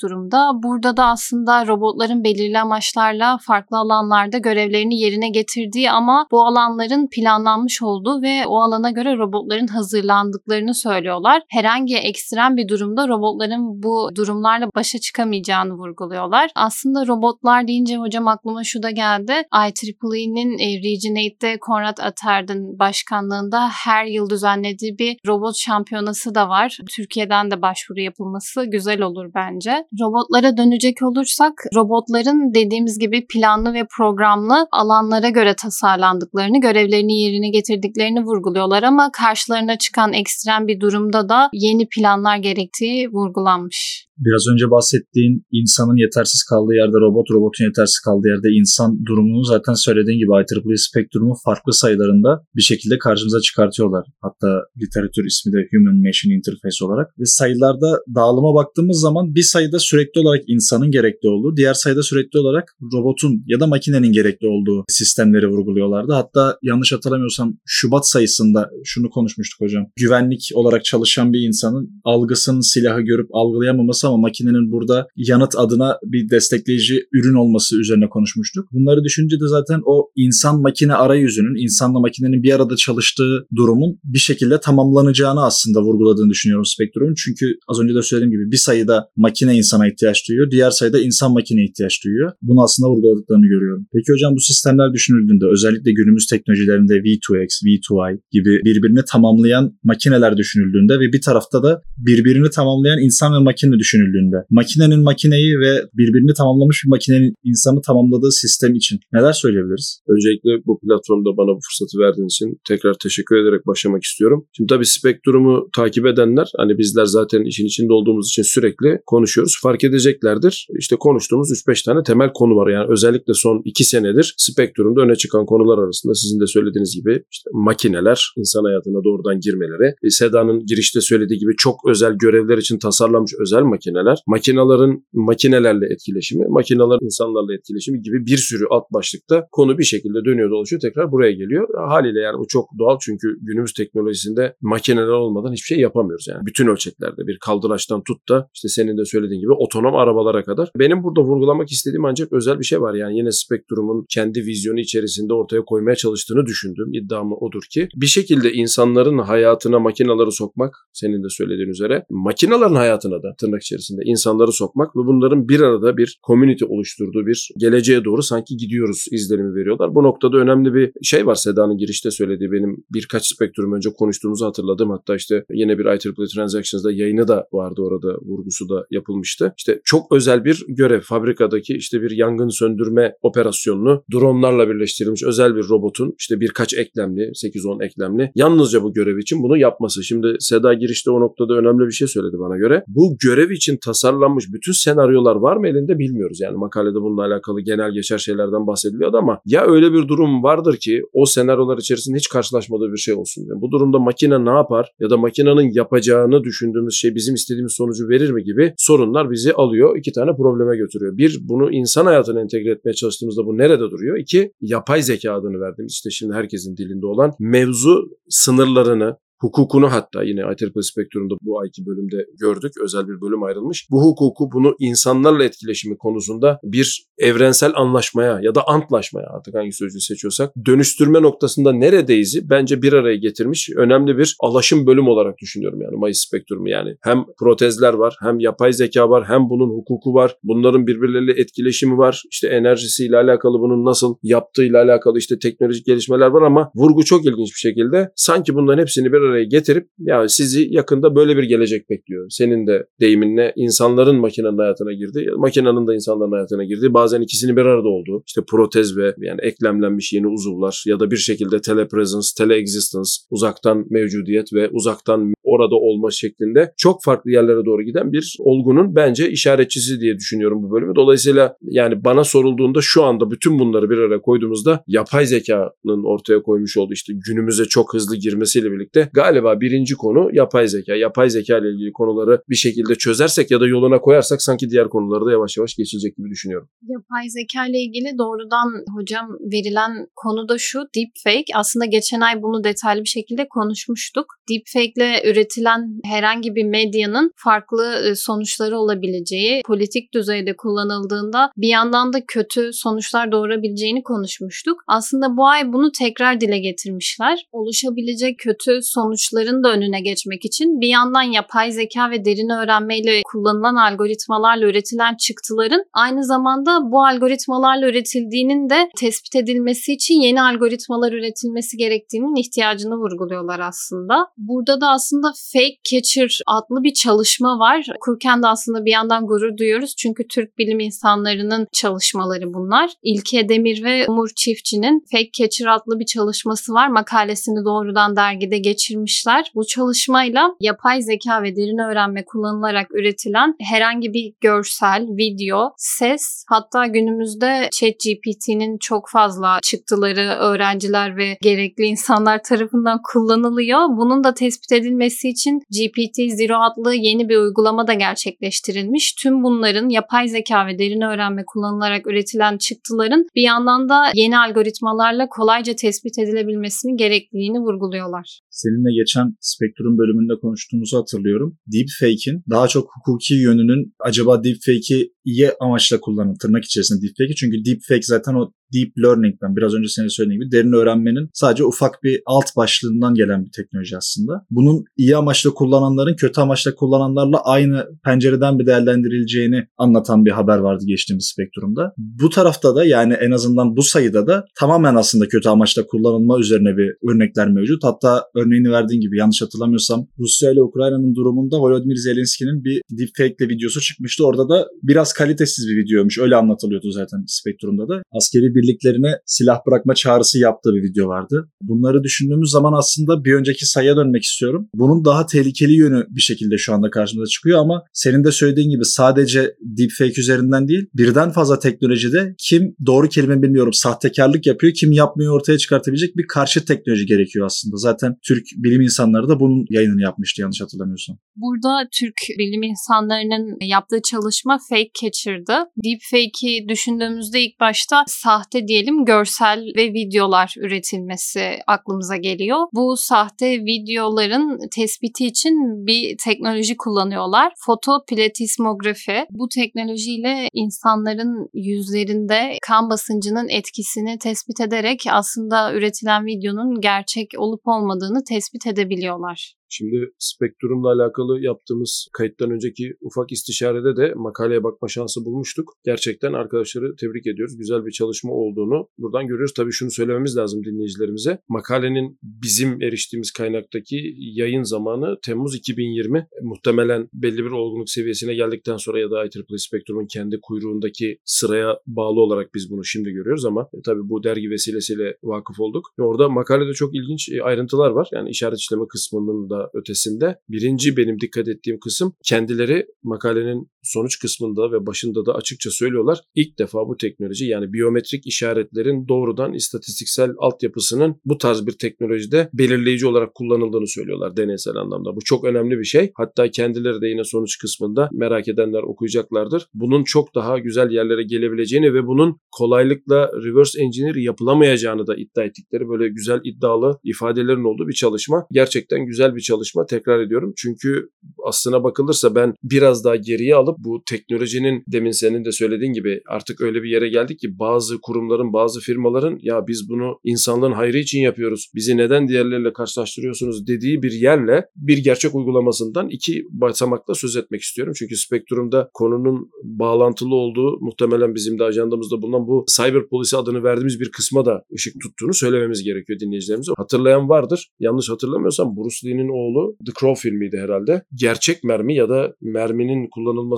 Spectrum'da. 0.05 0.51
Burada 0.63 0.97
da 0.97 1.05
aslında 1.05 1.67
robot 1.67 1.85
robotların 1.85 2.23
belirli 2.23 2.59
amaçlarla 2.59 3.37
farklı 3.41 3.77
alanlarda 3.77 4.37
görevlerini 4.37 4.99
yerine 4.99 5.29
getirdiği 5.29 5.91
ama 5.91 6.27
bu 6.31 6.45
alanların 6.45 7.07
planlanmış 7.11 7.81
olduğu 7.81 8.21
ve 8.21 8.47
o 8.47 8.61
alana 8.61 8.91
göre 8.91 9.17
robotların 9.17 9.67
hazırlandıklarını 9.67 10.73
söylüyorlar. 10.73 11.41
Herhangi 11.49 11.97
ekstrem 11.97 12.57
bir 12.57 12.67
durumda 12.67 13.07
robotların 13.07 13.83
bu 13.83 14.09
durumlarla 14.15 14.67
başa 14.75 14.99
çıkamayacağını 14.99 15.73
vurguluyorlar. 15.73 16.51
Aslında 16.55 17.07
robotlar 17.07 17.67
deyince 17.67 17.97
hocam 17.97 18.27
aklıma 18.27 18.63
şu 18.63 18.83
da 18.83 18.91
geldi. 18.91 19.33
IEEE'nin 19.53 20.59
e, 20.59 20.67
Regionate'de 20.89 21.59
Konrad 21.59 21.97
Atard'ın 21.97 22.79
başkanlığında 22.79 23.69
her 23.69 24.05
yıl 24.05 24.29
düzenlediği 24.29 24.97
bir 24.99 25.17
robot 25.27 25.57
şampiyonası 25.57 26.35
da 26.35 26.49
var. 26.49 26.77
Türkiye'den 26.95 27.51
de 27.51 27.61
başvuru 27.61 27.99
yapılması 27.99 28.65
güzel 28.65 29.01
olur 29.01 29.31
bence. 29.35 29.85
Robotlara 30.01 30.57
dönecek 30.57 31.01
olursak 31.01 31.53
robotların 31.75 32.53
dediğimiz 32.53 32.99
gibi 32.99 33.25
planlı 33.27 33.73
ve 33.73 33.87
programlı 33.97 34.67
alanlara 34.71 35.29
göre 35.29 35.55
tasarlandıklarını, 35.55 36.61
görevlerini 36.61 37.19
yerine 37.19 37.49
getirdiklerini 37.49 38.23
vurguluyorlar 38.23 38.83
ama 38.83 39.11
karşılarına 39.11 39.77
çıkan 39.77 40.13
ekstrem 40.13 40.67
bir 40.67 40.79
durumda 40.79 41.29
da 41.29 41.49
yeni 41.53 41.87
planlar 41.87 42.37
gerektiği 42.37 43.09
vurgulanmış. 43.11 44.04
Biraz 44.25 44.43
önce 44.51 44.65
bahsettiğin 44.75 45.45
insanın 45.51 45.97
yetersiz 46.05 46.43
kaldığı 46.43 46.75
yerde 46.81 46.97
robot, 47.05 47.27
robotun 47.35 47.65
yetersiz 47.69 47.99
kaldığı 48.05 48.27
yerde 48.33 48.49
insan 48.59 49.05
durumunu 49.07 49.43
zaten 49.43 49.73
söylediğin 49.73 50.19
gibi 50.21 50.31
IEEE 50.31 50.77
Spectrum'un 50.87 51.37
farklı 51.45 51.73
sayılarında 51.73 52.31
bir 52.55 52.65
şekilde 52.71 52.97
karşımıza 52.97 53.39
çıkartıyorlar. 53.47 54.03
Hatta 54.25 54.49
literatür 54.81 55.25
ismi 55.31 55.53
de 55.53 55.59
Human 55.71 55.97
Machine 56.05 56.33
Interface 56.33 56.85
olarak. 56.85 57.07
Ve 57.19 57.25
sayılarda 57.25 57.89
dağılıma 58.15 58.51
baktığımız 58.59 58.99
zaman 58.99 59.35
bir 59.35 59.47
sayıda 59.53 59.79
sürekli 59.79 60.19
olarak 60.21 60.43
insanın 60.47 60.91
gerekli 60.91 61.27
olduğu, 61.29 61.57
diğer 61.57 61.73
sayıda 61.73 62.03
sürekli 62.03 62.39
olarak 62.39 62.65
robotun 62.93 63.43
ya 63.47 63.59
da 63.59 63.67
makinenin 63.67 64.11
gerekli 64.11 64.47
olduğu 64.47 64.85
sistemleri 64.87 65.47
vurguluyorlardı. 65.47 66.13
Hatta 66.13 66.57
yanlış 66.63 66.93
hatırlamıyorsam 66.93 67.57
Şubat 67.65 68.07
sayısında 68.07 68.69
şunu 68.83 69.09
konuşmuştuk 69.09 69.61
hocam. 69.61 69.85
Güvenlik 69.95 70.49
olarak 70.53 70.85
çalışan 70.85 71.33
bir 71.33 71.47
insanın 71.47 72.01
algısının 72.03 72.73
silahı 72.73 73.01
görüp 73.01 73.29
algılayamaması 73.33 74.04
ama 74.05 74.17
makinenin 74.17 74.71
burada 74.71 75.07
yanıt 75.15 75.55
adına 75.57 75.97
bir 76.03 76.29
destekleyici 76.29 76.95
ürün 77.13 77.33
olması 77.33 77.79
üzerine 77.79 78.09
konuşmuştuk. 78.09 78.67
Bunları 78.71 79.03
düşünce 79.03 79.35
de 79.35 79.47
zaten 79.47 79.81
o 79.85 80.09
insan 80.15 80.61
makine 80.61 80.93
arayüzünün, 80.93 81.63
insanla 81.63 81.99
makinenin 81.99 82.43
bir 82.43 82.55
arada 82.55 82.75
çalıştığı 82.75 83.47
durumun 83.55 83.99
bir 84.03 84.19
şekilde 84.19 84.59
tamamlanacağını 84.59 85.45
aslında 85.45 85.81
vurguladığını 85.81 86.29
düşünüyorum 86.29 86.65
Spectrum'un. 86.65 87.13
Çünkü 87.17 87.45
az 87.67 87.79
önce 87.79 87.95
de 87.95 88.01
söylediğim 88.01 88.31
gibi 88.31 88.51
bir 88.51 88.57
sayıda 88.57 89.07
makine 89.15 89.57
insana 89.57 89.87
ihtiyaç 89.87 90.29
duyuyor, 90.29 90.51
diğer 90.51 90.71
sayıda 90.71 90.99
insan 90.99 91.33
makine 91.33 91.63
ihtiyaç 91.63 92.03
duyuyor. 92.05 92.31
Bunu 92.41 92.63
aslında 92.63 92.89
vurguladıklarını 92.89 93.45
görüyorum. 93.45 93.87
Peki 93.93 94.13
hocam 94.13 94.35
bu 94.35 94.39
sistemler 94.39 94.93
düşünüldüğünde 94.93 95.45
özellikle 95.51 95.91
günümüz 95.91 96.25
teknolojilerinde 96.27 96.93
V2X, 96.93 97.49
V2I 97.65 98.19
gibi 98.31 98.61
birbirini 98.65 98.99
tamamlayan 99.11 99.77
makineler 99.83 100.37
düşünüldüğünde 100.37 100.93
ve 100.99 101.13
bir 101.13 101.21
tarafta 101.21 101.63
da 101.63 101.81
birbirini 101.97 102.49
tamamlayan 102.49 102.99
insan 102.99 103.33
ve 103.33 103.39
makine 103.39 103.79
düşünüldüğünde 103.79 103.94
düşünüldüğünde 103.95 104.37
makinenin 104.49 105.03
makineyi 105.03 105.59
ve 105.59 105.71
birbirini 105.93 106.33
tamamlamış 106.33 106.77
bir 106.85 106.89
makinenin 106.89 107.33
insanı 107.43 107.81
tamamladığı 107.81 108.31
sistem 108.31 108.75
için 108.75 108.99
neler 109.13 109.33
söyleyebiliriz? 109.33 110.01
Öncelikle 110.13 110.51
bu 110.67 110.79
platformda 110.79 111.29
bana 111.37 111.51
bu 111.55 111.59
fırsatı 111.67 111.95
verdiğin 112.03 112.27
için 112.27 112.59
tekrar 112.67 112.93
teşekkür 113.03 113.35
ederek 113.35 113.67
başlamak 113.67 114.03
istiyorum. 114.03 114.45
Şimdi 114.57 114.67
tabii 114.73 114.85
Spektrum'u 114.85 115.69
takip 115.75 116.05
edenler 116.05 116.47
hani 116.57 116.77
bizler 116.77 117.05
zaten 117.05 117.41
işin 117.51 117.65
içinde 117.65 117.93
olduğumuz 117.93 118.27
için 118.27 118.43
sürekli 118.43 118.99
konuşuyoruz. 119.05 119.53
Fark 119.63 119.83
edeceklerdir. 119.83 120.67
İşte 120.79 120.95
konuştuğumuz 120.95 121.49
3-5 121.51 121.85
tane 121.85 122.03
temel 122.03 122.29
konu 122.33 122.55
var. 122.55 122.67
Yani 122.71 122.87
özellikle 122.91 123.33
son 123.33 123.61
2 123.65 123.83
senedir 123.83 124.33
Spektrum'da 124.37 125.01
öne 125.01 125.15
çıkan 125.15 125.45
konular 125.45 125.77
arasında 125.83 126.13
sizin 126.13 126.39
de 126.39 126.47
söylediğiniz 126.47 126.95
gibi 126.95 127.23
işte 127.31 127.49
makineler, 127.53 128.33
insan 128.37 128.63
hayatına 128.63 129.03
doğrudan 129.03 129.39
girmeleri, 129.39 129.87
e, 130.03 130.09
Seda'nın 130.09 130.65
girişte 130.65 131.01
söylediği 131.01 131.39
gibi 131.39 131.53
çok 131.57 131.75
özel 131.89 132.13
görevler 132.13 132.57
için 132.57 132.79
tasarlanmış 132.79 133.31
özel 133.41 133.61
makineler 133.61 133.84
makineler, 133.85 134.17
makinaların 134.27 135.03
makinelerle 135.13 135.85
etkileşimi, 135.93 136.45
makinaların 136.49 137.05
insanlarla 137.05 137.53
etkileşimi 137.53 138.01
gibi 138.01 138.25
bir 138.25 138.37
sürü 138.37 138.65
alt 138.69 138.83
başlıkta 138.93 139.47
konu 139.51 139.77
bir 139.77 139.83
şekilde 139.83 140.25
dönüyor 140.25 140.51
dolaşıyor 140.51 140.81
tekrar 140.81 141.11
buraya 141.11 141.31
geliyor. 141.31 141.67
Haliyle 141.89 142.19
yani 142.19 142.37
bu 142.39 142.47
çok 142.47 142.69
doğal 142.79 142.97
çünkü 143.01 143.27
günümüz 143.41 143.73
teknolojisinde 143.73 144.55
makineler 144.61 145.07
olmadan 145.07 145.53
hiçbir 145.53 145.65
şey 145.65 145.79
yapamıyoruz 145.79 146.25
yani. 146.29 146.45
Bütün 146.45 146.67
ölçeklerde 146.67 147.27
bir 147.27 147.37
kaldıraçtan 147.45 148.03
tut 148.03 148.29
da 148.29 148.49
işte 148.55 148.67
senin 148.67 148.97
de 148.97 149.05
söylediğin 149.05 149.41
gibi 149.41 149.51
otonom 149.51 149.95
arabalara 149.95 150.43
kadar. 150.43 150.69
Benim 150.79 151.03
burada 151.03 151.21
vurgulamak 151.21 151.71
istediğim 151.71 152.05
ancak 152.05 152.33
özel 152.33 152.59
bir 152.59 152.65
şey 152.65 152.81
var 152.81 152.93
yani 152.93 153.17
yine 153.17 153.31
Spektrum'un 153.31 154.05
kendi 154.09 154.39
vizyonu 154.39 154.79
içerisinde 154.79 155.33
ortaya 155.33 155.65
koymaya 155.65 155.95
çalıştığını 155.95 156.45
düşündüğüm 156.45 156.93
iddiam 156.93 157.33
odur 157.33 157.63
ki 157.71 157.87
bir 157.95 158.05
şekilde 158.05 158.53
insanların 158.53 159.17
hayatına 159.17 159.79
makinaları 159.79 160.31
sokmak 160.31 160.75
senin 160.93 161.23
de 161.23 161.27
söylediğin 161.29 161.69
üzere 161.69 162.05
makinaların 162.09 162.75
hayatına 162.75 163.23
da 163.23 163.35
tırnak 163.39 163.61
içerisinde 163.61 163.74
içerisinde 163.75 164.01
insanları 164.05 164.51
sokmak 164.51 164.95
ve 164.95 164.99
bunların 164.99 165.49
bir 165.49 165.61
arada 165.61 165.97
bir 165.97 166.19
community 166.27 166.65
oluşturduğu 166.65 167.25
bir 167.25 167.49
geleceğe 167.57 168.05
doğru 168.05 168.23
sanki 168.23 168.57
gidiyoruz 168.57 169.05
izlenimi 169.11 169.55
veriyorlar. 169.55 169.95
Bu 169.95 170.03
noktada 170.03 170.37
önemli 170.37 170.73
bir 170.73 170.91
şey 171.03 171.25
var 171.25 171.35
Seda'nın 171.35 171.77
girişte 171.77 172.11
söylediği 172.11 172.51
benim 172.51 172.77
birkaç 172.93 173.27
spektrum 173.35 173.73
önce 173.73 173.89
konuştuğumuzu 173.89 174.45
hatırladım. 174.45 174.89
Hatta 174.89 175.15
işte 175.15 175.45
yine 175.53 175.77
bir 175.77 175.85
IEEE 175.85 176.27
Transactions'da 176.35 176.91
yayını 176.91 177.27
da 177.27 177.47
vardı 177.53 177.81
orada 177.81 178.17
vurgusu 178.21 178.69
da 178.69 178.85
yapılmıştı. 178.91 179.53
İşte 179.57 179.81
çok 179.85 180.11
özel 180.11 180.45
bir 180.45 180.65
görev 180.67 181.01
fabrikadaki 181.01 181.73
işte 181.73 182.01
bir 182.01 182.11
yangın 182.11 182.49
söndürme 182.49 183.13
operasyonunu 183.21 184.03
dronlarla 184.13 184.69
birleştirilmiş 184.69 185.23
özel 185.23 185.55
bir 185.55 185.69
robotun 185.69 186.15
işte 186.19 186.39
birkaç 186.39 186.73
eklemli 186.73 187.21
8-10 187.21 187.85
eklemli 187.85 188.31
yalnızca 188.35 188.83
bu 188.83 188.93
görev 188.93 189.17
için 189.17 189.43
bunu 189.43 189.57
yapması. 189.57 190.03
Şimdi 190.03 190.35
Seda 190.39 190.73
girişte 190.73 191.11
o 191.11 191.21
noktada 191.21 191.53
önemli 191.53 191.87
bir 191.87 191.91
şey 191.91 192.07
söyledi 192.07 192.35
bana 192.39 192.57
göre. 192.57 192.83
Bu 192.87 193.15
görev 193.25 193.49
için 193.49 193.64
tasarlanmış 193.81 194.45
bütün 194.53 194.71
senaryolar 194.71 195.35
var 195.35 195.57
mı 195.57 195.67
elinde 195.67 195.99
bilmiyoruz. 195.99 196.39
Yani 196.41 196.57
makalede 196.57 196.95
bununla 196.95 197.25
alakalı 197.25 197.61
genel 197.61 197.91
geçer 197.91 198.17
şeylerden 198.17 198.67
bahsediliyordu 198.67 199.17
ama 199.17 199.39
ya 199.45 199.65
öyle 199.65 199.93
bir 199.93 200.07
durum 200.07 200.43
vardır 200.43 200.77
ki 200.77 201.01
o 201.13 201.25
senaryolar 201.25 201.77
içerisinde 201.77 202.17
hiç 202.17 202.29
karşılaşmadığı 202.29 202.91
bir 202.91 202.97
şey 202.97 203.13
olsun. 203.13 203.45
Yani 203.49 203.61
bu 203.61 203.71
durumda 203.71 203.99
makine 203.99 204.45
ne 204.45 204.49
yapar 204.49 204.91
ya 204.99 205.09
da 205.09 205.17
makinenin 205.17 205.71
yapacağını 205.73 206.43
düşündüğümüz 206.43 206.95
şey 206.95 207.15
bizim 207.15 207.35
istediğimiz 207.35 207.73
sonucu 207.73 208.09
verir 208.09 208.31
mi 208.31 208.43
gibi 208.43 208.73
sorunlar 208.77 209.31
bizi 209.31 209.53
alıyor. 209.53 209.97
iki 209.97 210.11
tane 210.11 210.31
probleme 210.37 210.77
götürüyor. 210.77 211.17
Bir 211.17 211.39
bunu 211.41 211.71
insan 211.71 212.05
hayatına 212.05 212.41
entegre 212.41 212.71
etmeye 212.71 212.93
çalıştığımızda 212.93 213.45
bu 213.45 213.57
nerede 213.57 213.79
duruyor? 213.79 214.17
İki 214.17 214.51
yapay 214.61 215.01
zeka 215.01 215.33
adını 215.33 215.59
verdiğimiz 215.59 215.93
işte 215.93 216.09
şimdi 216.09 216.33
herkesin 216.33 216.77
dilinde 216.77 217.05
olan 217.05 217.31
mevzu 217.39 218.09
sınırlarını, 218.29 219.17
hukukunu 219.39 219.91
hatta 219.91 220.23
yine 220.23 220.41
IEEE 220.41 220.81
spektrumda 220.81 221.33
bu 221.41 221.59
ayki 221.59 221.85
bölümde 221.85 222.25
gördük. 222.39 222.71
Özel 222.83 223.07
bir 223.07 223.21
bölüm 223.21 223.43
ayrılmış. 223.43 223.87
Bu 223.91 224.01
hukuku 224.01 224.49
bunu 224.53 224.75
insanlarla 224.79 225.43
etkileşimi 225.43 225.97
konusunda 225.97 226.59
bir 226.63 227.05
evrensel 227.17 227.71
anlaşmaya 227.75 228.39
ya 228.41 228.55
da 228.55 228.67
antlaşmaya 228.67 229.27
artık 229.27 229.55
hangi 229.55 229.71
sözcüğü 229.71 230.01
seçiyorsak 230.01 230.53
dönüştürme 230.65 231.21
noktasında 231.21 231.71
neredeyiz'i 231.71 232.49
bence 232.49 232.81
bir 232.81 232.93
araya 232.93 233.15
getirmiş 233.15 233.69
önemli 233.77 234.17
bir 234.17 234.35
alaşım 234.39 234.87
bölüm 234.87 235.07
olarak 235.07 235.37
düşünüyorum 235.37 235.81
yani 235.81 235.97
Mayıs 235.97 236.19
spektrumu 236.19 236.69
yani. 236.69 236.97
Hem 237.01 237.25
protezler 237.39 237.93
var 237.93 238.17
hem 238.21 238.39
yapay 238.39 238.73
zeka 238.73 239.09
var 239.09 239.25
hem 239.27 239.49
bunun 239.49 239.69
hukuku 239.69 240.13
var. 240.13 240.37
Bunların 240.43 240.87
birbirleriyle 240.87 241.41
etkileşimi 241.41 241.97
var. 241.97 242.23
İşte 242.31 242.47
enerjisiyle 242.47 243.17
alakalı 243.17 243.59
bunun 243.59 243.85
nasıl 243.85 244.15
yaptığıyla 244.23 244.83
alakalı 244.83 245.17
işte 245.17 245.39
teknolojik 245.39 245.85
gelişmeler 245.85 246.27
var 246.27 246.41
ama 246.41 246.71
vurgu 246.75 247.03
çok 247.03 247.25
ilginç 247.25 247.49
bir 247.49 247.59
şekilde 247.59 248.11
sanki 248.15 248.55
bunların 248.55 248.81
hepsini 248.81 249.11
bir 249.11 249.21
araya 249.21 249.34
getirip 249.43 249.89
ya 249.99 250.29
sizi 250.29 250.67
yakında 250.71 251.15
böyle 251.15 251.37
bir 251.37 251.43
gelecek 251.43 251.89
bekliyor. 251.89 252.25
Senin 252.29 252.67
de 252.67 252.87
deyiminle 252.99 253.53
insanların 253.55 254.15
makinenin 254.15 254.57
hayatına 254.57 254.93
girdi, 254.93 255.27
makinenin 255.37 255.87
de 255.87 255.93
insanların 255.93 256.31
hayatına 256.31 256.63
girdi. 256.63 256.93
Bazen 256.93 257.21
ikisini 257.21 257.55
bir 257.55 257.65
arada 257.65 257.87
oldu. 257.87 258.23
İşte 258.27 258.41
protez 258.49 258.97
ve 258.97 259.15
yani 259.17 259.41
eklemlenmiş 259.41 260.13
yeni 260.13 260.27
uzuvlar 260.27 260.83
ya 260.87 260.99
da 260.99 261.11
bir 261.11 261.17
şekilde 261.17 261.61
telepresence, 261.61 262.27
teleexistence, 262.37 263.09
uzaktan 263.29 263.85
mevcudiyet 263.89 264.53
ve 264.53 264.69
uzaktan 264.69 265.34
orada 265.45 265.75
olma 265.75 266.11
şeklinde 266.11 266.73
çok 266.77 267.03
farklı 267.03 267.31
yerlere 267.31 267.65
doğru 267.65 267.83
giden 267.83 268.11
bir 268.11 268.35
olgunun 268.39 268.95
bence 268.95 269.29
işaretçisi 269.29 269.99
diye 270.01 270.15
düşünüyorum 270.15 270.63
bu 270.63 270.71
bölümü. 270.71 270.95
Dolayısıyla 270.95 271.55
yani 271.61 272.03
bana 272.05 272.23
sorulduğunda 272.23 272.79
şu 272.81 273.03
anda 273.03 273.31
bütün 273.31 273.59
bunları 273.59 273.89
bir 273.89 273.97
araya 273.97 274.21
koyduğumuzda 274.21 274.83
yapay 274.87 275.25
zekanın 275.25 276.03
ortaya 276.13 276.41
koymuş 276.41 276.77
olduğu 276.77 276.93
işte 276.93 277.13
günümüze 277.27 277.65
çok 277.65 277.93
hızlı 277.93 278.15
girmesiyle 278.15 278.71
birlikte 278.71 279.09
galiba 279.13 279.61
birinci 279.61 279.95
konu 279.95 280.29
yapay 280.33 280.67
zeka. 280.67 280.95
Yapay 280.95 281.29
zeka 281.29 281.57
ile 281.57 281.69
ilgili 281.69 281.91
konuları 281.91 282.41
bir 282.49 282.55
şekilde 282.55 282.95
çözersek 282.95 283.51
ya 283.51 283.59
da 283.59 283.67
yoluna 283.67 283.99
koyarsak 284.01 284.41
sanki 284.41 284.69
diğer 284.69 284.89
konuları 284.89 285.25
da 285.25 285.31
yavaş 285.31 285.57
yavaş 285.57 285.75
geçilecek 285.75 286.17
gibi 286.17 286.29
düşünüyorum. 286.29 286.69
Yapay 286.81 287.29
zeka 287.29 287.67
ile 287.67 287.79
ilgili 287.79 288.17
doğrudan 288.17 288.69
hocam 288.95 289.27
verilen 289.53 289.91
konu 290.15 290.49
da 290.49 290.55
şu 290.57 290.79
deepfake. 290.95 291.51
Aslında 291.55 291.85
geçen 291.85 292.19
ay 292.19 292.41
bunu 292.41 292.63
detaylı 292.63 293.01
bir 293.03 293.09
şekilde 293.09 293.47
konuşmuştuk. 293.49 294.25
Deepfake 294.49 294.93
ile 294.97 295.29
üretilen 295.35 295.99
herhangi 296.03 296.55
bir 296.55 296.63
medyanın 296.63 297.31
farklı 297.35 297.95
e, 297.95 298.15
sonuçları 298.15 298.79
olabileceği, 298.79 299.61
politik 299.65 300.13
düzeyde 300.13 300.55
kullanıldığında 300.55 301.51
bir 301.57 301.67
yandan 301.67 302.13
da 302.13 302.25
kötü 302.27 302.73
sonuçlar 302.73 303.31
doğurabileceğini 303.31 304.03
konuşmuştuk. 304.03 304.83
Aslında 304.87 305.37
bu 305.37 305.47
ay 305.47 305.73
bunu 305.73 305.91
tekrar 305.91 306.41
dile 306.41 306.59
getirmişler. 306.59 307.47
Oluşabilecek 307.51 308.39
kötü 308.39 308.79
sonuçların 308.81 309.63
da 309.63 309.71
önüne 309.71 310.01
geçmek 310.01 310.45
için 310.45 310.81
bir 310.81 310.87
yandan 310.87 311.21
yapay 311.21 311.71
zeka 311.71 312.11
ve 312.11 312.25
derin 312.25 312.49
öğrenmeyle 312.49 313.21
kullanılan 313.31 313.75
algoritmalarla 313.75 314.65
üretilen 314.65 315.15
çıktıların 315.15 315.83
aynı 315.93 316.23
zamanda 316.23 316.91
bu 316.91 317.05
algoritmalarla 317.05 317.89
üretildiğinin 317.89 318.69
de 318.69 318.89
tespit 318.99 319.35
edilmesi 319.35 319.93
için 319.93 320.21
yeni 320.21 320.41
algoritmalar 320.41 321.11
üretilmesi 321.11 321.77
gerektiğinin 321.77 322.35
ihtiyacını 322.35 322.95
vurguluyorlar 322.95 323.59
aslında. 323.59 324.27
Burada 324.37 324.81
da 324.81 324.89
aslında 324.89 325.24
Fake 325.53 325.77
Catcher 325.83 326.39
adlı 326.47 326.83
bir 326.83 326.93
çalışma 326.93 327.59
var. 327.59 327.85
Okurken 327.97 328.43
de 328.43 328.47
aslında 328.47 328.85
bir 328.85 328.91
yandan 328.91 329.27
gurur 329.27 329.57
duyuyoruz. 329.57 329.95
Çünkü 329.95 330.27
Türk 330.27 330.57
bilim 330.57 330.79
insanlarının 330.79 331.67
çalışmaları 331.73 332.53
bunlar. 332.53 332.91
İlke 333.03 333.49
Demir 333.49 333.83
ve 333.83 334.07
Umur 334.07 334.29
Çiftçi'nin 334.35 335.05
Fake 335.11 335.31
Catcher 335.33 335.67
adlı 335.67 335.99
bir 335.99 336.05
çalışması 336.05 336.73
var. 336.73 336.87
Makalesini 336.87 337.65
doğrudan 337.65 338.15
dergide 338.15 338.57
geçirmişler. 338.57 339.51
Bu 339.55 339.67
çalışmayla 339.67 340.55
yapay 340.59 341.01
zeka 341.01 341.43
ve 341.43 341.55
derin 341.55 341.91
öğrenme 341.91 342.25
kullanılarak 342.25 342.87
üretilen 342.91 343.55
herhangi 343.61 344.13
bir 344.13 344.33
görsel, 344.41 345.07
video, 345.17 345.73
ses 345.77 346.45
hatta 346.49 346.87
günümüzde 346.87 347.69
ChatGPT'nin 347.71 348.77
çok 348.77 349.09
fazla 349.09 349.59
çıktıları 349.63 350.29
öğrenciler 350.39 351.17
ve 351.17 351.37
gerekli 351.41 351.83
insanlar 351.83 352.43
tarafından 352.43 352.99
kullanılıyor. 353.13 353.79
Bunun 353.97 354.23
da 354.23 354.33
tespit 354.33 354.71
edilmesi 354.71 355.14
için 355.23 355.61
GPT-Zero 355.71 356.55
adlı 356.55 356.95
yeni 356.95 357.29
bir 357.29 357.37
uygulama 357.37 357.87
da 357.87 357.93
gerçekleştirilmiş. 357.93 359.15
Tüm 359.21 359.43
bunların 359.43 359.89
yapay 359.89 360.27
zeka 360.27 360.67
ve 360.67 360.79
derin 360.79 361.01
öğrenme 361.01 361.43
kullanılarak 361.47 362.07
üretilen 362.07 362.57
çıktıların 362.57 363.25
bir 363.35 363.41
yandan 363.41 363.89
da 363.89 364.03
yeni 364.13 364.37
algoritmalarla 364.37 365.27
kolayca 365.29 365.75
tespit 365.75 366.19
edilebilmesini 366.19 366.97
gerekliliğini 366.97 367.59
vurguluyorlar. 367.59 368.39
Seninle 368.49 369.01
geçen 369.01 369.35
Spektrum 369.39 369.97
bölümünde 369.97 370.33
konuştuğumuzu 370.41 370.97
hatırlıyorum. 370.97 371.57
Deepfake'in 371.67 372.43
daha 372.49 372.67
çok 372.67 372.89
hukuki 372.95 373.33
yönünün 373.33 373.93
acaba 373.99 374.43
deepfake'i 374.43 375.14
iyi 375.25 375.51
amaçla 375.59 375.99
kullanın 375.99 376.35
tırnak 376.41 376.63
içerisinde 376.65 377.01
deepfake'i. 377.01 377.35
Çünkü 377.35 377.65
deepfake 377.65 378.01
zaten 378.01 378.33
o 378.33 378.51
deep 378.73 378.97
learning'den 379.03 379.55
biraz 379.55 379.73
önce 379.73 379.89
senin 379.89 380.07
söylediğin 380.07 380.41
gibi 380.41 380.51
derin 380.51 380.73
öğrenmenin 380.73 381.29
sadece 381.33 381.63
ufak 381.63 382.03
bir 382.03 382.21
alt 382.25 382.55
başlığından 382.57 383.13
gelen 383.15 383.45
bir 383.45 383.51
teknoloji 383.51 383.97
aslında. 383.97 384.45
Bunun 384.49 384.83
iyi 384.97 385.17
amaçla 385.17 385.49
kullananların 385.49 386.15
kötü 386.15 386.41
amaçla 386.41 386.75
kullananlarla 386.75 387.41
aynı 387.43 387.85
pencereden 388.05 388.59
bir 388.59 388.65
değerlendirileceğini 388.65 389.67
anlatan 389.77 390.25
bir 390.25 390.31
haber 390.31 390.57
vardı 390.57 390.83
geçtiğimiz 390.87 391.25
spektrumda. 391.33 391.93
Bu 391.97 392.29
tarafta 392.29 392.75
da 392.75 392.85
yani 392.85 393.13
en 393.13 393.31
azından 393.31 393.77
bu 393.77 393.83
sayıda 393.83 394.27
da 394.27 394.45
tamamen 394.59 394.95
aslında 394.95 395.27
kötü 395.27 395.49
amaçla 395.49 395.85
kullanılma 395.85 396.39
üzerine 396.39 396.77
bir 396.77 397.11
örnekler 397.11 397.49
mevcut. 397.49 397.83
Hatta 397.83 398.23
örneğini 398.35 398.71
verdiğin 398.71 399.01
gibi 399.01 399.17
yanlış 399.17 399.41
hatırlamıyorsam 399.41 400.07
Rusya 400.19 400.51
ile 400.51 400.61
Ukrayna'nın 400.61 401.15
durumunda 401.15 401.57
Volodymyr 401.59 401.95
Zelenski'nin 401.95 402.63
bir 402.63 402.81
deepfake 402.91 403.49
videosu 403.49 403.81
çıkmıştı. 403.81 404.25
Orada 404.25 404.49
da 404.49 404.67
biraz 404.83 405.13
kalitesiz 405.17 405.67
bir 405.67 405.83
videoymuş. 405.83 406.17
Öyle 406.19 406.35
anlatılıyordu 406.35 406.91
zaten 406.91 407.23
spektrumda 407.27 407.87
da. 407.87 408.01
Askeri 408.11 408.55
birliklerine 408.55 409.11
silah 409.25 409.59
bırakma 409.67 409.95
çağrısı 409.95 410.39
yaptığı 410.39 410.73
bir 410.75 410.83
video 410.89 411.07
vardı. 411.07 411.49
Bunları 411.61 412.03
düşündüğümüz 412.03 412.51
zaman 412.51 412.73
aslında 412.73 413.25
bir 413.25 413.33
önceki 413.33 413.65
sayıya 413.65 413.95
dönmek 413.95 414.23
istiyorum. 414.23 414.69
Bunun 414.73 415.05
daha 415.05 415.25
tehlikeli 415.25 415.73
yönü 415.73 416.05
bir 416.09 416.21
şekilde 416.21 416.57
şu 416.57 416.73
anda 416.73 416.89
karşımıza 416.89 417.29
çıkıyor 417.29 417.59
ama 417.59 417.83
senin 417.93 418.23
de 418.23 418.31
söylediğin 418.31 418.69
gibi 418.69 418.85
sadece 418.85 419.55
deepfake 419.61 420.21
üzerinden 420.21 420.67
değil 420.67 420.85
birden 420.93 421.31
fazla 421.31 421.59
teknolojide 421.59 422.35
kim 422.37 422.75
doğru 422.85 423.09
kelime 423.09 423.41
bilmiyorum 423.41 423.73
sahtekarlık 423.73 424.45
yapıyor 424.45 424.73
kim 424.73 424.91
yapmıyor 424.91 425.35
ortaya 425.35 425.57
çıkartabilecek 425.57 426.17
bir 426.17 426.27
karşı 426.27 426.65
teknoloji 426.65 427.05
gerekiyor 427.05 427.45
aslında. 427.45 427.77
Zaten 427.77 428.15
Türk 428.27 428.43
bilim 428.57 428.81
insanları 428.81 429.29
da 429.29 429.39
bunun 429.39 429.65
yayınını 429.69 430.01
yapmıştı 430.01 430.41
yanlış 430.41 430.61
hatırlamıyorsam. 430.61 431.17
Burada 431.35 431.87
Türk 431.99 432.15
bilim 432.39 432.63
insanlarının 432.63 433.57
yaptığı 433.61 434.01
çalışma 434.09 434.57
fake 434.69 434.91
catcher'dı. 435.05 435.65
Deepfake'i 435.83 436.67
düşündüğümüzde 436.69 437.41
ilk 437.41 437.59
başta 437.59 438.03
sahte 438.07 438.67
diyelim 438.67 439.05
görsel 439.05 439.59
ve 439.77 439.93
videolar 439.93 440.53
üretilmesi 440.57 441.59
aklımıza 441.67 442.17
geliyor. 442.17 442.59
Bu 442.73 442.97
sahte 442.97 443.59
videoların 443.59 444.59
tespiti 444.75 445.25
için 445.25 445.55
bir 445.87 446.15
teknoloji 446.23 446.77
kullanıyorlar. 446.77 447.53
Fotoplatismografi. 447.65 449.25
Bu 449.29 449.47
teknolojiyle 449.55 450.49
insanların 450.53 451.49
yüzlerinde 451.53 452.57
kan 452.67 452.89
basıncının 452.89 453.49
etkisini 453.49 454.17
tespit 454.17 454.61
ederek 454.61 455.03
aslında 455.11 455.73
üretilen 455.73 456.25
videonun 456.25 456.81
gerçek 456.81 457.27
olup 457.37 457.61
olmadığını 457.67 458.23
tespit 458.23 458.67
edebiliyorlar. 458.67 459.55
Şimdi 459.69 460.11
spektrumla 460.19 460.91
alakalı 460.91 461.39
yaptığımız 461.39 462.07
kayıttan 462.13 462.51
önceki 462.51 462.95
ufak 463.01 463.31
istişarede 463.31 463.95
de 463.95 464.13
makaleye 464.15 464.63
bakma 464.63 464.87
şansı 464.87 465.25
bulmuştuk. 465.25 465.73
Gerçekten 465.85 466.33
arkadaşları 466.33 466.95
tebrik 466.95 467.27
ediyoruz. 467.27 467.57
Güzel 467.57 467.85
bir 467.85 467.91
çalışma 467.91 468.33
olduğunu 468.33 468.87
buradan 468.97 469.27
görüyoruz. 469.27 469.53
Tabii 469.53 469.71
şunu 469.71 469.91
söylememiz 469.91 470.37
lazım 470.37 470.63
dinleyicilerimize. 470.65 471.39
Makalenin 471.49 472.19
bizim 472.23 472.81
eriştiğimiz 472.81 473.31
kaynaktaki 473.31 474.15
yayın 474.17 474.63
zamanı 474.63 475.17
Temmuz 475.25 475.55
2020. 475.55 476.27
Muhtemelen 476.41 477.09
belli 477.13 477.37
bir 477.37 477.51
olgunluk 477.51 477.89
seviyesine 477.89 478.35
geldikten 478.35 478.77
sonra 478.77 478.99
ya 478.99 479.11
da 479.11 479.23
IEEE 479.23 479.57
Spektrum'un 479.57 480.07
kendi 480.07 480.39
kuyruğundaki 480.41 481.17
sıraya 481.25 481.79
bağlı 481.87 482.21
olarak 482.21 482.53
biz 482.55 482.71
bunu 482.71 482.85
şimdi 482.85 483.11
görüyoruz 483.11 483.45
ama 483.45 483.69
e, 483.73 483.81
tabii 483.85 484.09
bu 484.09 484.23
dergi 484.23 484.49
vesilesiyle 484.49 485.17
vakıf 485.23 485.59
olduk. 485.59 485.85
Orada 485.99 486.29
makalede 486.29 486.73
çok 486.73 486.95
ilginç 486.95 487.29
e, 487.29 487.43
ayrıntılar 487.43 487.91
var. 487.91 488.07
Yani 488.13 488.29
işaret 488.29 488.59
işleme 488.59 488.87
kısmının 488.89 489.49
da 489.49 489.54
ötesinde. 489.73 490.39
Birinci 490.49 490.97
benim 490.97 491.19
dikkat 491.19 491.47
ettiğim 491.47 491.79
kısım 491.79 492.15
kendileri 492.23 492.85
makalenin 493.03 493.71
sonuç 493.85 494.19
kısmında 494.19 494.71
ve 494.71 494.85
başında 494.85 495.25
da 495.25 495.33
açıkça 495.35 495.69
söylüyorlar. 495.71 496.19
İlk 496.35 496.59
defa 496.59 496.87
bu 496.87 496.97
teknoloji 496.97 497.45
yani 497.45 497.73
biyometrik 497.73 498.27
işaretlerin 498.27 499.07
doğrudan 499.07 499.53
istatistiksel 499.53 500.31
altyapısının 500.37 501.15
bu 501.25 501.37
tarz 501.37 501.67
bir 501.67 501.71
teknolojide 501.71 502.49
belirleyici 502.53 503.07
olarak 503.07 503.35
kullanıldığını 503.35 503.87
söylüyorlar 503.87 504.37
deneysel 504.37 504.75
anlamda. 504.75 505.15
Bu 505.15 505.19
çok 505.25 505.45
önemli 505.45 505.79
bir 505.79 505.83
şey. 505.83 506.11
Hatta 506.15 506.51
kendileri 506.51 507.01
de 507.01 507.07
yine 507.07 507.23
sonuç 507.23 507.57
kısmında 507.57 508.09
merak 508.13 508.47
edenler 508.47 508.83
okuyacaklardır. 508.83 509.67
Bunun 509.73 510.03
çok 510.03 510.35
daha 510.35 510.59
güzel 510.59 510.91
yerlere 510.91 511.23
gelebileceğini 511.23 511.93
ve 511.93 512.07
bunun 512.07 512.39
kolaylıkla 512.51 513.29
reverse 513.43 513.81
engineer 513.81 514.15
yapılamayacağını 514.15 515.07
da 515.07 515.15
iddia 515.15 515.43
ettikleri 515.43 515.89
böyle 515.89 516.07
güzel 516.09 516.39
iddialı 516.43 516.99
ifadelerin 517.03 517.63
olduğu 517.63 517.87
bir 517.87 517.93
çalışma. 517.93 518.45
Gerçekten 518.51 519.05
güzel 519.05 519.35
bir 519.35 519.41
çalışma 519.41 519.85
tekrar 519.85 520.19
ediyorum. 520.19 520.53
Çünkü 520.57 521.09
aslına 521.45 521.83
bakılırsa 521.83 522.35
ben 522.35 522.53
biraz 522.63 523.03
daha 523.03 523.15
geriye 523.15 523.55
alıp 523.55 523.74
bu 523.77 524.03
teknolojinin 524.09 524.83
demin 524.87 525.11
senin 525.11 525.45
de 525.45 525.51
söylediğin 525.51 525.93
gibi 525.93 526.21
artık 526.29 526.61
öyle 526.61 526.83
bir 526.83 526.89
yere 526.89 527.09
geldik 527.09 527.39
ki 527.39 527.59
bazı 527.59 528.01
kurumların, 528.01 528.53
bazı 528.53 528.79
firmaların 528.79 529.39
ya 529.41 529.67
biz 529.67 529.89
bunu 529.89 530.19
insanlığın 530.23 530.71
hayrı 530.71 530.97
için 530.97 531.19
yapıyoruz. 531.19 531.71
Bizi 531.75 531.97
neden 531.97 532.27
diğerleriyle 532.27 532.73
karşılaştırıyorsunuz 532.73 533.67
dediği 533.67 534.03
bir 534.03 534.11
yerle 534.11 534.65
bir 534.75 534.97
gerçek 534.97 535.35
uygulamasından 535.35 536.09
iki 536.09 536.43
basamakla 536.49 537.13
söz 537.13 537.35
etmek 537.35 537.61
istiyorum. 537.61 537.93
Çünkü 537.97 538.15
Spektrum'da 538.15 538.89
konunun 538.93 539.49
bağlantılı 539.63 540.35
olduğu 540.35 540.79
muhtemelen 540.79 541.35
bizim 541.35 541.59
de 541.59 541.63
ajandamızda 541.63 542.21
bulunan 542.21 542.47
bu 542.47 542.65
Cyber 542.77 543.07
Policy 543.07 543.35
adını 543.35 543.63
verdiğimiz 543.63 543.99
bir 543.99 544.11
kısma 544.11 544.45
da 544.45 544.63
ışık 544.73 544.93
tuttuğunu 545.01 545.33
söylememiz 545.33 545.83
gerekiyor 545.83 546.19
dinleyicilerimize. 546.19 546.71
Hatırlayan 546.77 547.29
vardır. 547.29 547.69
Yanlış 547.79 548.09
hatırlamıyorsam 548.09 548.77
Bruce 548.77 549.07
Lee'nin 549.07 549.29
oğlu 549.29 549.75
The 549.85 549.91
Crow 549.99 550.29
filmiydi 550.29 550.57
herhalde. 550.57 551.01
Gerçek 551.15 551.63
mermi 551.63 551.95
ya 551.95 552.09
da 552.09 552.35
merminin 552.41 553.07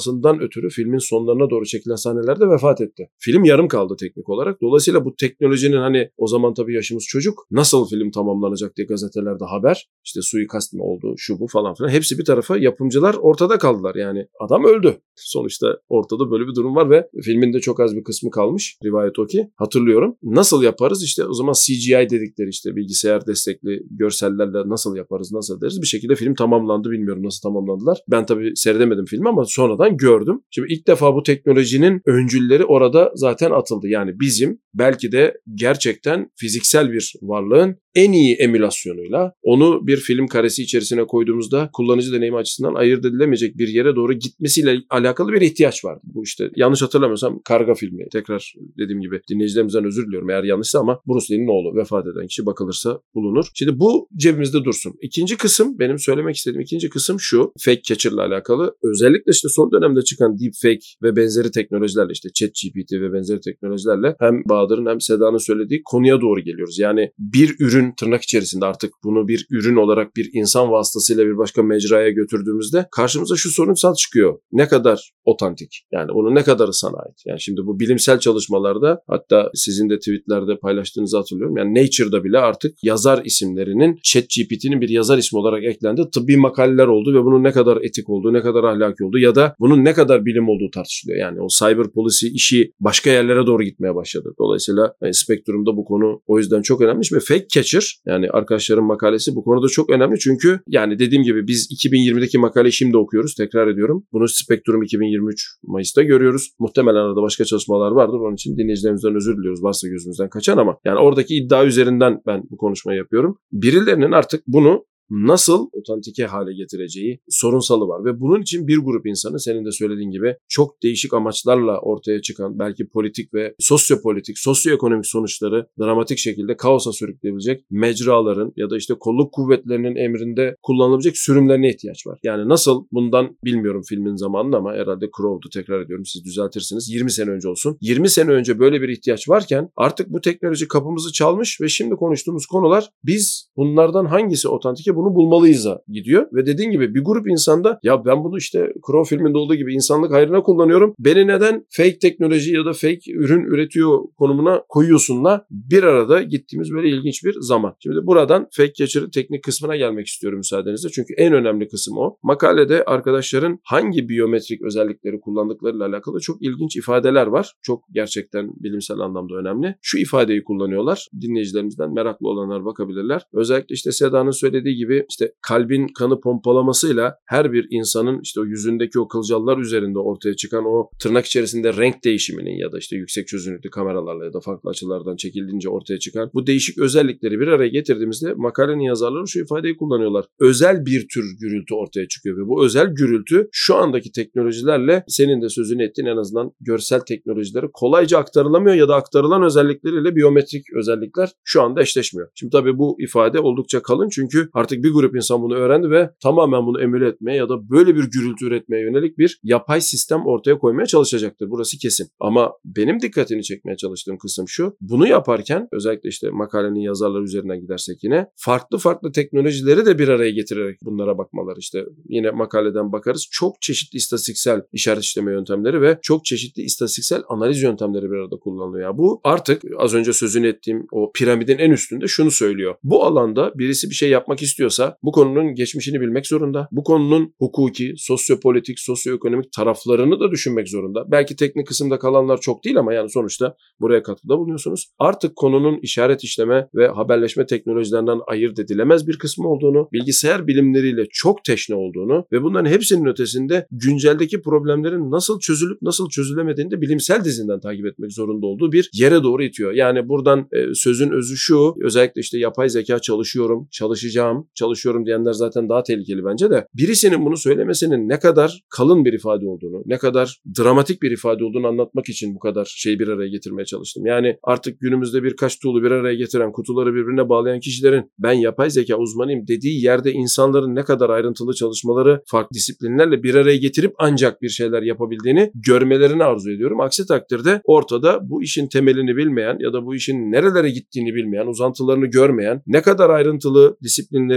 kullanılmasından 0.07 0.41
ötürü 0.41 0.69
filmin 0.69 0.97
sonlarına 0.97 1.49
doğru 1.49 1.65
çekilen 1.65 1.95
sahnelerde 1.95 2.49
vefat 2.49 2.81
etti. 2.81 3.09
Film 3.19 3.43
yarım 3.43 3.67
kaldı 3.67 3.95
teknik 3.99 4.29
olarak. 4.29 4.61
Dolayısıyla 4.61 5.05
bu 5.05 5.15
teknolojinin 5.15 5.77
hani 5.77 6.09
o 6.17 6.27
zaman 6.27 6.53
tabii 6.53 6.75
yaşımız 6.75 7.03
çocuk 7.03 7.47
nasıl 7.51 7.87
film 7.87 8.11
tamamlanacak 8.11 8.77
diye 8.77 8.87
gazetelerde 8.87 9.45
haber 9.45 9.89
işte 10.05 10.19
suikast 10.21 10.73
mı 10.73 10.83
oldu 10.83 11.13
şu 11.17 11.39
bu 11.39 11.47
falan 11.47 11.73
filan 11.73 11.89
hepsi 11.89 12.17
bir 12.17 12.25
tarafa 12.25 12.57
yapımcılar 12.57 13.15
ortada 13.19 13.57
kaldılar 13.57 13.95
yani 13.95 14.27
adam 14.39 14.65
öldü. 14.65 14.97
Sonuçta 15.15 15.67
ortada 15.89 16.31
böyle 16.31 16.47
bir 16.47 16.55
durum 16.55 16.75
var 16.75 16.89
ve 16.89 17.09
filmin 17.23 17.53
de 17.53 17.59
çok 17.59 17.79
az 17.79 17.95
bir 17.95 18.03
kısmı 18.03 18.31
kalmış 18.31 18.77
rivayet 18.83 19.19
o 19.19 19.25
ki 19.25 19.49
hatırlıyorum. 19.55 20.15
Nasıl 20.23 20.63
yaparız 20.63 21.03
işte 21.03 21.25
o 21.25 21.33
zaman 21.33 21.53
CGI 21.53 22.07
dedikleri 22.09 22.49
işte 22.49 22.75
bilgisayar 22.75 23.27
destekli 23.27 23.83
görsellerle 23.91 24.69
nasıl 24.69 24.95
yaparız 24.95 25.31
nasıl 25.31 25.61
deriz 25.61 25.81
bir 25.81 25.87
şekilde 25.87 26.15
film 26.15 26.33
tamamlandı 26.33 26.91
bilmiyorum 26.91 27.23
nasıl 27.23 27.41
tamamlandılar. 27.41 27.97
Ben 28.07 28.25
tabii 28.25 28.51
seyredemedim 28.55 29.05
filmi 29.05 29.29
ama 29.29 29.45
sonradan 29.45 29.96
gördüm. 29.97 30.41
Şimdi 30.51 30.73
ilk 30.73 30.87
defa 30.87 31.15
bu 31.15 31.23
teknolojinin 31.23 32.01
öncülleri 32.05 32.65
orada 32.65 33.11
zaten 33.15 33.51
atıldı. 33.51 33.87
Yani 33.87 34.19
bizim 34.19 34.59
belki 34.73 35.11
de 35.11 35.33
gerçekten 35.55 36.29
fiziksel 36.35 36.91
bir 36.91 37.13
varlığın 37.21 37.77
en 37.95 38.11
iyi 38.11 38.35
emülasyonuyla 38.35 39.33
onu 39.41 39.87
bir 39.87 39.97
film 39.97 40.27
karesi 40.27 40.63
içerisine 40.63 41.07
koyduğumuzda 41.07 41.69
kullanıcı 41.73 42.13
deneyimi 42.13 42.37
açısından 42.37 42.75
ayırt 42.75 43.05
edilemeyecek 43.05 43.57
bir 43.57 43.67
yere 43.67 43.95
doğru 43.95 44.13
gitmesiyle 44.13 44.79
alakalı 44.89 45.31
bir 45.31 45.41
ihtiyaç 45.41 45.85
vardı. 45.85 46.01
Bu 46.03 46.23
işte 46.23 46.49
yanlış 46.55 46.81
hatırlamıyorsam 46.81 47.41
Karga 47.45 47.73
filmi. 47.73 48.03
Tekrar 48.11 48.53
dediğim 48.77 49.01
gibi 49.01 49.21
dinleyicilerimizden 49.29 49.85
özür 49.85 50.07
diliyorum 50.07 50.29
eğer 50.29 50.43
yanlışsa 50.43 50.79
ama 50.79 50.99
Bruce 51.07 51.33
Lee'nin 51.33 51.47
oğlu 51.47 51.75
vefat 51.75 52.07
eden 52.07 52.27
kişi 52.27 52.45
bakılırsa 52.45 52.99
bulunur. 53.15 53.45
Şimdi 53.53 53.79
bu 53.79 54.07
cebimizde 54.17 54.63
dursun. 54.63 54.93
İkinci 55.01 55.37
kısım 55.37 55.79
benim 55.79 55.99
söylemek 55.99 56.35
istediğim 56.35 56.61
ikinci 56.61 56.89
kısım 56.89 57.19
şu. 57.19 57.51
Fake 57.59 57.81
catcher'la 57.81 58.25
alakalı. 58.25 58.75
Özellikle 58.83 59.31
işte 59.31 59.47
son 59.51 59.71
dönemde 59.81 60.01
çıkan 60.01 60.39
deepfake 60.39 60.88
ve 61.03 61.15
benzeri 61.15 61.51
teknolojilerle 61.51 62.12
işte 62.12 62.29
ChatGPT 62.34 62.91
ve 62.91 63.13
benzeri 63.13 63.39
teknolojilerle 63.39 64.15
hem 64.19 64.41
Bahadır'ın 64.50 64.86
hem 64.86 65.01
Seda'nın 65.01 65.38
söylediği 65.38 65.81
konuya 65.86 66.22
doğru 66.22 66.41
geliyoruz. 66.41 66.79
Yani 66.79 67.12
bir 67.19 67.55
ürün 67.60 67.93
tırnak 68.00 68.22
içerisinde 68.22 68.65
artık 68.65 68.91
bunu 69.03 69.27
bir 69.27 69.48
ürün 69.51 69.75
olarak 69.75 70.15
bir 70.15 70.29
insan 70.34 70.72
vasıtasıyla 70.72 71.25
bir 71.25 71.38
başka 71.38 71.63
mecraya 71.63 72.10
götürdüğümüzde 72.10 72.88
karşımıza 72.91 73.36
şu 73.36 73.51
sorunsal 73.51 73.96
çıkıyor. 73.96 74.39
Ne 74.51 74.67
kadar 74.67 75.12
otantik? 75.25 75.81
Yani 75.93 76.12
onun 76.12 76.36
ne 76.36 76.43
kadarı 76.43 76.74
sana 76.74 76.98
ait? 76.98 77.15
Yani 77.25 77.41
şimdi 77.41 77.62
bu 77.65 77.79
bilimsel 77.79 78.19
çalışmalarda 78.19 79.01
hatta 79.07 79.50
sizin 79.53 79.89
de 79.89 80.00
tweetlerde 80.00 80.60
paylaştığınızı 80.60 81.17
hatırlıyorum. 81.17 81.57
Yani 81.57 81.75
Nature'da 81.75 82.24
bile 82.24 82.38
artık 82.38 82.84
yazar 82.84 83.22
isimlerinin 83.25 84.00
ChatGPT'nin 84.03 84.81
bir 84.81 84.89
yazar 84.89 85.17
ismi 85.17 85.39
olarak 85.39 85.63
eklendi. 85.63 86.01
Tıbbi 86.13 86.38
makaleler 86.38 86.88
oldu 86.88 87.13
ve 87.13 87.24
bunun 87.24 87.43
ne 87.43 87.51
kadar 87.51 87.77
etik 87.77 88.10
olduğu, 88.10 88.34
ne 88.34 88.41
kadar 88.41 88.63
ahlaki 88.63 89.03
olduğu 89.03 89.17
ya 89.17 89.36
da 89.36 89.55
bunun 89.67 89.86
ne 89.86 89.93
kadar 89.93 90.25
bilim 90.25 90.50
olduğu 90.50 90.69
tartışılıyor. 90.74 91.19
Yani 91.19 91.41
o 91.41 91.47
cyber 91.59 91.91
policy 91.91 92.27
işi 92.27 92.71
başka 92.79 93.09
yerlere 93.09 93.45
doğru 93.45 93.63
gitmeye 93.63 93.95
başladı. 93.95 94.33
Dolayısıyla 94.39 94.93
yani 95.01 95.13
Spektrum'da 95.13 95.77
bu 95.77 95.86
konu 95.86 96.21
o 96.27 96.38
yüzden 96.38 96.62
çok 96.62 96.81
önemli 96.81 97.01
ve 97.13 97.19
fake 97.19 97.47
catcher 97.47 98.01
yani 98.05 98.29
arkadaşların 98.29 98.86
makalesi 98.86 99.36
bu 99.36 99.43
konuda 99.43 99.67
çok 99.67 99.89
önemli 99.89 100.19
çünkü 100.19 100.59
yani 100.67 101.00
dediğim 101.00 101.24
gibi 101.24 101.47
biz 101.47 101.67
2020'deki 101.86 102.38
makaleyi 102.38 102.74
şimdi 102.74 102.97
okuyoruz. 102.97 103.36
Tekrar 103.36 103.67
ediyorum. 103.67 104.03
Bunu 104.12 104.27
Spektrum 104.27 104.83
2023 104.83 105.47
Mayıs'ta 105.63 106.03
görüyoruz. 106.03 106.50
Muhtemelen 106.59 107.00
arada 107.00 107.21
başka 107.21 107.45
çalışmalar 107.45 107.91
vardır. 107.91 108.19
Onun 108.19 108.33
için 108.33 108.57
dinleyicilerimizden 108.57 109.15
özür 109.15 109.38
diliyoruz 109.38 109.63
varsa 109.63 109.88
gözümüzden 109.88 110.29
kaçan 110.29 110.57
ama 110.57 110.77
yani 110.86 111.00
oradaki 111.00 111.36
iddia 111.36 111.65
üzerinden 111.65 112.21
ben 112.27 112.43
bu 112.50 112.57
konuşmayı 112.57 112.97
yapıyorum. 112.97 113.38
Birilerinin 113.51 114.12
artık 114.12 114.43
bunu 114.47 114.86
nasıl 115.09 115.67
otantike 115.71 116.25
hale 116.25 116.53
getireceği 116.53 117.19
sorunsalı 117.29 117.87
var. 117.87 118.05
Ve 118.05 118.19
bunun 118.19 118.41
için 118.41 118.67
bir 118.67 118.77
grup 118.77 119.05
insanı 119.05 119.39
senin 119.39 119.65
de 119.65 119.71
söylediğin 119.71 120.11
gibi 120.11 120.35
çok 120.49 120.83
değişik 120.83 121.13
amaçlarla 121.13 121.79
ortaya 121.79 122.21
çıkan 122.21 122.59
belki 122.59 122.87
politik 122.87 123.33
ve 123.33 123.55
sosyopolitik, 123.59 124.39
sosyoekonomik 124.39 125.05
sonuçları 125.05 125.67
dramatik 125.79 126.17
şekilde 126.17 126.57
kaosa 126.57 126.91
sürükleyebilecek 126.91 127.65
mecraların 127.71 128.53
ya 128.55 128.69
da 128.69 128.77
işte 128.77 128.93
kolluk 128.99 129.33
kuvvetlerinin 129.33 129.95
emrinde 129.95 130.55
kullanılabilecek 130.63 131.17
sürümlerine 131.17 131.69
ihtiyaç 131.69 132.07
var. 132.07 132.19
Yani 132.23 132.49
nasıl 132.49 132.85
bundan 132.91 133.37
bilmiyorum 133.43 133.81
filmin 133.89 134.15
zamanında 134.15 134.57
ama 134.57 134.73
herhalde 134.73 135.05
Crow'du 135.17 135.49
tekrar 135.53 135.81
ediyorum 135.81 136.05
siz 136.05 136.25
düzeltirsiniz. 136.25 136.89
20 136.89 137.11
sene 137.11 137.29
önce 137.29 137.49
olsun. 137.49 137.77
20 137.81 138.09
sene 138.09 138.31
önce 138.31 138.59
böyle 138.59 138.81
bir 138.81 138.89
ihtiyaç 138.89 139.29
varken 139.29 139.69
artık 139.75 140.09
bu 140.09 140.21
teknoloji 140.21 140.67
kapımızı 140.67 141.11
çalmış 141.11 141.61
ve 141.61 141.69
şimdi 141.69 141.95
konuştuğumuz 141.95 142.45
konular 142.45 142.89
biz 143.03 143.49
bunlardan 143.57 144.05
hangisi 144.05 144.47
otantike 144.47 144.96
bunu 144.97 145.15
bulmalıyız 145.15 145.67
gidiyor. 145.87 146.27
Ve 146.33 146.45
dediğin 146.45 146.71
gibi 146.71 146.95
bir 146.95 147.03
grup 147.03 147.29
insanda 147.29 147.79
ya 147.83 148.05
ben 148.05 148.23
bunu 148.23 148.37
işte 148.37 148.73
Crow 148.87 149.15
filminde 149.15 149.37
olduğu 149.37 149.55
gibi 149.55 149.73
insanlık 149.73 150.11
hayrına 150.11 150.43
kullanıyorum. 150.43 150.93
Beni 150.99 151.27
neden 151.27 151.65
fake 151.69 151.99
teknoloji 151.99 152.55
ya 152.55 152.65
da 152.65 152.73
fake 152.73 153.11
ürün 153.13 153.43
üretiyor 153.45 153.99
konumuna 154.17 154.63
koyuyorsunla 154.69 155.45
bir 155.51 155.83
arada 155.83 156.21
gittiğimiz 156.21 156.71
böyle 156.71 156.89
ilginç 156.89 157.23
bir 157.23 157.35
zaman. 157.39 157.73
Şimdi 157.79 158.05
buradan 158.05 158.47
fake 158.51 158.73
catcher'ın 158.73 159.09
teknik 159.09 159.43
kısmına 159.43 159.75
gelmek 159.75 160.07
istiyorum 160.07 160.37
müsaadenizle. 160.37 160.89
Çünkü 160.89 161.13
en 161.17 161.33
önemli 161.33 161.67
kısım 161.67 161.97
o. 161.97 162.17
Makalede 162.23 162.83
arkadaşların 162.85 163.59
hangi 163.63 164.09
biyometrik 164.09 164.61
özellikleri 164.61 165.19
kullandıklarıyla 165.19 165.85
alakalı 165.85 166.19
çok 166.19 166.41
ilginç 166.41 166.75
ifadeler 166.75 167.27
var. 167.27 167.53
Çok 167.61 167.83
gerçekten 167.91 168.51
bilimsel 168.55 168.99
anlamda 168.99 169.35
önemli. 169.35 169.75
Şu 169.81 169.97
ifadeyi 169.97 170.43
kullanıyorlar. 170.43 171.07
Dinleyicilerimizden 171.21 171.93
meraklı 171.93 172.27
olanlar 172.27 172.65
bakabilirler. 172.65 173.21
Özellikle 173.33 173.73
işte 173.73 173.91
Seda'nın 173.91 174.31
söylediği 174.31 174.75
gibi 174.88 175.06
işte 175.10 175.32
kalbin 175.41 175.88
kanı 175.88 176.20
pompalamasıyla 176.22 177.15
her 177.25 177.51
bir 177.53 177.67
insanın 177.70 178.20
işte 178.24 178.41
o 178.41 178.46
yüzündeki 178.46 179.00
o 179.00 179.08
kılcallar 179.08 179.58
üzerinde 179.58 180.00
ortaya 180.00 180.36
çıkan 180.36 180.65
o 180.65 180.89
tırnak 181.01 181.25
içerisinde 181.25 181.74
renk 181.74 182.03
değişiminin 182.03 182.58
ya 182.58 182.72
da 182.72 182.77
işte 182.77 182.96
yüksek 182.96 183.27
çözünürlüklü 183.27 183.70
kameralarla 183.70 184.25
ya 184.25 184.34
da 184.34 184.39
farklı 184.39 184.70
açılardan 184.70 185.15
çekildiğince 185.15 185.70
ortaya 185.70 186.00
çıkan 186.00 186.29
bu 186.34 186.48
değişik 186.48 186.77
özellikleri 186.77 187.39
bir 187.39 187.48
araya 187.48 187.70
getirdiğimizde 187.70 188.34
makalenin 188.34 188.84
yazarları 188.84 189.27
şu 189.27 189.39
ifadeyi 189.39 189.77
kullanıyorlar. 189.77 190.25
Özel 190.39 190.86
bir 190.86 191.08
tür 191.13 191.25
gürültü 191.39 191.74
ortaya 191.74 192.08
çıkıyor 192.08 192.38
ve 192.38 192.48
bu 192.48 192.65
özel 192.65 192.88
gürültü 192.88 193.50
şu 193.51 193.75
andaki 193.75 194.12
teknolojilerle 194.12 195.03
senin 195.08 195.41
de 195.41 195.50
sözünü 195.50 195.84
ettiğin 195.84 196.08
en 196.08 196.17
azından 196.17 196.51
görsel 196.62 197.00
teknolojileri 197.00 197.67
kolayca 197.74 198.17
aktarılamıyor 198.17 198.75
ya 198.75 198.88
da 198.88 198.96
aktarılan 198.96 199.44
özellikleriyle 199.44 200.15
biyometrik 200.15 200.74
özellikler 200.74 201.29
şu 201.44 201.62
anda 201.62 201.82
eşleşmiyor. 201.82 202.29
Şimdi 202.36 202.51
tabii 202.51 202.77
bu 202.77 202.98
ifade 203.00 203.39
oldukça 203.39 203.82
kalın 203.82 204.10
çünkü 204.10 204.50
artık 204.53 204.76
Artık 204.77 204.84
bir 204.84 204.93
grup 204.93 205.15
insan 205.15 205.41
bunu 205.41 205.55
öğrendi 205.55 205.89
ve 205.89 206.10
tamamen 206.24 206.65
bunu 206.65 206.81
emüle 206.81 207.07
etmeye 207.07 207.38
ya 207.38 207.50
da 207.50 207.69
böyle 207.69 207.96
bir 207.96 208.03
gürültü 208.03 208.46
üretmeye 208.46 208.84
yönelik 208.84 209.17
bir 209.17 209.39
yapay 209.43 209.81
sistem 209.81 210.25
ortaya 210.25 210.57
koymaya 210.57 210.86
çalışacaktır. 210.86 211.50
Burası 211.50 211.77
kesin. 211.77 212.07
Ama 212.19 212.51
benim 212.65 213.01
dikkatini 213.01 213.43
çekmeye 213.43 213.77
çalıştığım 213.77 214.17
kısım 214.17 214.46
şu. 214.48 214.75
Bunu 214.81 215.07
yaparken 215.07 215.67
özellikle 215.72 216.10
işte 216.10 216.29
makalenin 216.29 216.79
yazarları 216.79 217.24
üzerinden 217.24 217.62
gidersek 217.62 218.03
yine 218.03 218.27
farklı 218.36 218.77
farklı 218.77 219.12
teknolojileri 219.12 219.86
de 219.86 220.00
bir 220.00 220.07
araya 220.07 220.31
getirerek 220.31 220.77
bunlara 220.81 221.17
bakmalar. 221.17 221.57
işte 221.57 221.86
yine 222.10 222.31
makaleden 222.31 222.91
bakarız. 222.91 223.27
Çok 223.31 223.62
çeşitli 223.62 223.98
istatistiksel 223.98 224.62
işaret 224.74 225.03
işleme 225.03 225.31
yöntemleri 225.31 225.81
ve 225.81 226.00
çok 226.01 226.25
çeşitli 226.25 226.62
istatistiksel 226.63 227.22
analiz 227.29 227.62
yöntemleri 227.62 228.12
bir 228.12 228.15
arada 228.15 228.36
kullanılıyor. 228.36 228.84
Yani 228.84 228.98
bu 228.98 229.22
artık 229.24 229.62
az 229.77 229.93
önce 229.93 230.13
sözünü 230.13 230.48
ettiğim 230.48 230.88
o 230.91 231.12
piramidin 231.12 231.57
en 231.57 231.72
üstünde 231.72 232.07
şunu 232.07 232.31
söylüyor. 232.31 232.75
Bu 232.84 233.03
alanda 233.03 233.51
birisi 233.55 233.89
bir 233.89 233.96
şey 233.96 234.10
yapmak 234.10 234.41
istiyorsa 234.67 234.97
bu 235.03 235.12
konunun 235.12 235.55
geçmişini 235.55 236.01
bilmek 236.01 236.27
zorunda. 236.27 236.67
Bu 236.71 236.83
konunun 236.83 237.33
hukuki, 237.39 237.93
sosyopolitik, 237.97 238.79
sosyoekonomik 238.79 239.51
taraflarını 239.51 240.19
da 240.19 240.31
düşünmek 240.31 240.69
zorunda. 240.69 241.12
Belki 241.12 241.36
teknik 241.36 241.67
kısımda 241.67 242.00
kalanlar 242.00 242.41
çok 242.41 242.63
değil 242.65 242.77
ama 242.77 242.93
yani 242.93 243.09
sonuçta 243.09 243.55
buraya 243.81 244.03
katkıda 244.03 244.38
bulunuyorsunuz. 244.38 244.86
Artık 245.00 245.36
konunun 245.36 245.79
işaret 245.81 246.24
işleme 246.24 246.67
ve 246.75 246.88
haberleşme 246.88 247.45
teknolojilerinden 247.45 248.19
ayırt 248.27 248.59
edilemez 248.59 249.07
bir 249.07 249.17
kısmı 249.17 249.47
olduğunu, 249.47 249.89
bilgisayar 249.93 250.47
bilimleriyle 250.47 251.05
çok 251.12 251.43
teşne 251.43 251.75
olduğunu 251.75 252.25
ve 252.31 252.43
bunların 252.43 252.69
hepsinin 252.69 253.05
ötesinde 253.05 253.67
günceldeki 253.71 254.41
problemlerin 254.41 255.12
nasıl 255.12 255.39
çözülüp 255.39 255.81
nasıl 255.81 256.09
çözülemediğini 256.09 256.71
de 256.71 256.81
bilimsel 256.81 257.24
dizinden 257.24 257.59
takip 257.59 257.86
etmek 257.86 258.13
zorunda 258.13 258.45
olduğu 258.45 258.71
bir 258.71 258.89
yere 258.93 259.24
doğru 259.24 259.43
itiyor. 259.43 259.71
Yani 259.71 260.09
buradan 260.09 260.47
e, 260.51 260.74
sözün 260.74 261.12
özü 261.12 261.38
şu, 261.38 261.75
özellikle 261.83 262.21
işte 262.21 262.38
yapay 262.39 262.69
zeka 262.69 263.00
çalışıyorum, 263.00 263.67
çalışacağım, 263.71 264.47
çalışıyorum 264.57 265.05
diyenler 265.05 265.33
zaten 265.33 265.69
daha 265.69 265.83
tehlikeli 265.83 266.25
bence 266.25 266.49
de. 266.49 266.67
Birisinin 266.73 267.25
bunu 267.25 267.37
söylemesinin 267.37 268.09
ne 268.09 268.19
kadar 268.19 268.61
kalın 268.69 269.05
bir 269.05 269.13
ifade 269.13 269.47
olduğunu, 269.47 269.83
ne 269.85 269.97
kadar 269.97 270.41
dramatik 270.59 271.01
bir 271.01 271.11
ifade 271.11 271.43
olduğunu 271.43 271.67
anlatmak 271.67 272.09
için 272.09 272.35
bu 272.35 272.39
kadar 272.39 272.65
şeyi 272.75 272.99
bir 272.99 273.07
araya 273.07 273.29
getirmeye 273.29 273.65
çalıştım. 273.65 274.05
Yani 274.05 274.37
artık 274.43 274.79
günümüzde 274.79 275.23
birkaç 275.23 275.59
tool'u 275.59 275.83
bir 275.83 275.91
araya 275.91 276.15
getiren, 276.15 276.51
kutuları 276.51 276.93
birbirine 276.93 277.29
bağlayan 277.29 277.59
kişilerin 277.59 278.11
ben 278.19 278.33
yapay 278.33 278.69
zeka 278.69 278.97
uzmanıyım 278.97 279.47
dediği 279.47 279.83
yerde 279.83 280.11
insanların 280.11 280.75
ne 280.75 280.83
kadar 280.83 281.09
ayrıntılı 281.09 281.53
çalışmaları 281.53 282.21
farklı 282.25 282.53
disiplinlerle 282.53 283.23
bir 283.23 283.35
araya 283.35 283.57
getirip 283.57 283.93
ancak 283.97 284.41
bir 284.41 284.49
şeyler 284.49 284.81
yapabildiğini 284.81 285.51
görmelerini 285.67 286.23
arzu 286.23 286.51
ediyorum. 286.51 286.81
Aksi 286.81 287.05
takdirde 287.07 287.61
ortada 287.63 288.19
bu 288.29 288.43
işin 288.43 288.67
temelini 288.67 289.17
bilmeyen 289.17 289.57
ya 289.59 289.73
da 289.73 289.85
bu 289.85 289.95
işin 289.95 290.31
nerelere 290.31 290.69
gittiğini 290.69 291.15
bilmeyen, 291.15 291.47
uzantılarını 291.47 292.05
görmeyen, 292.05 292.61
ne 292.67 292.81
kadar 292.81 293.09
ayrıntılı 293.09 293.77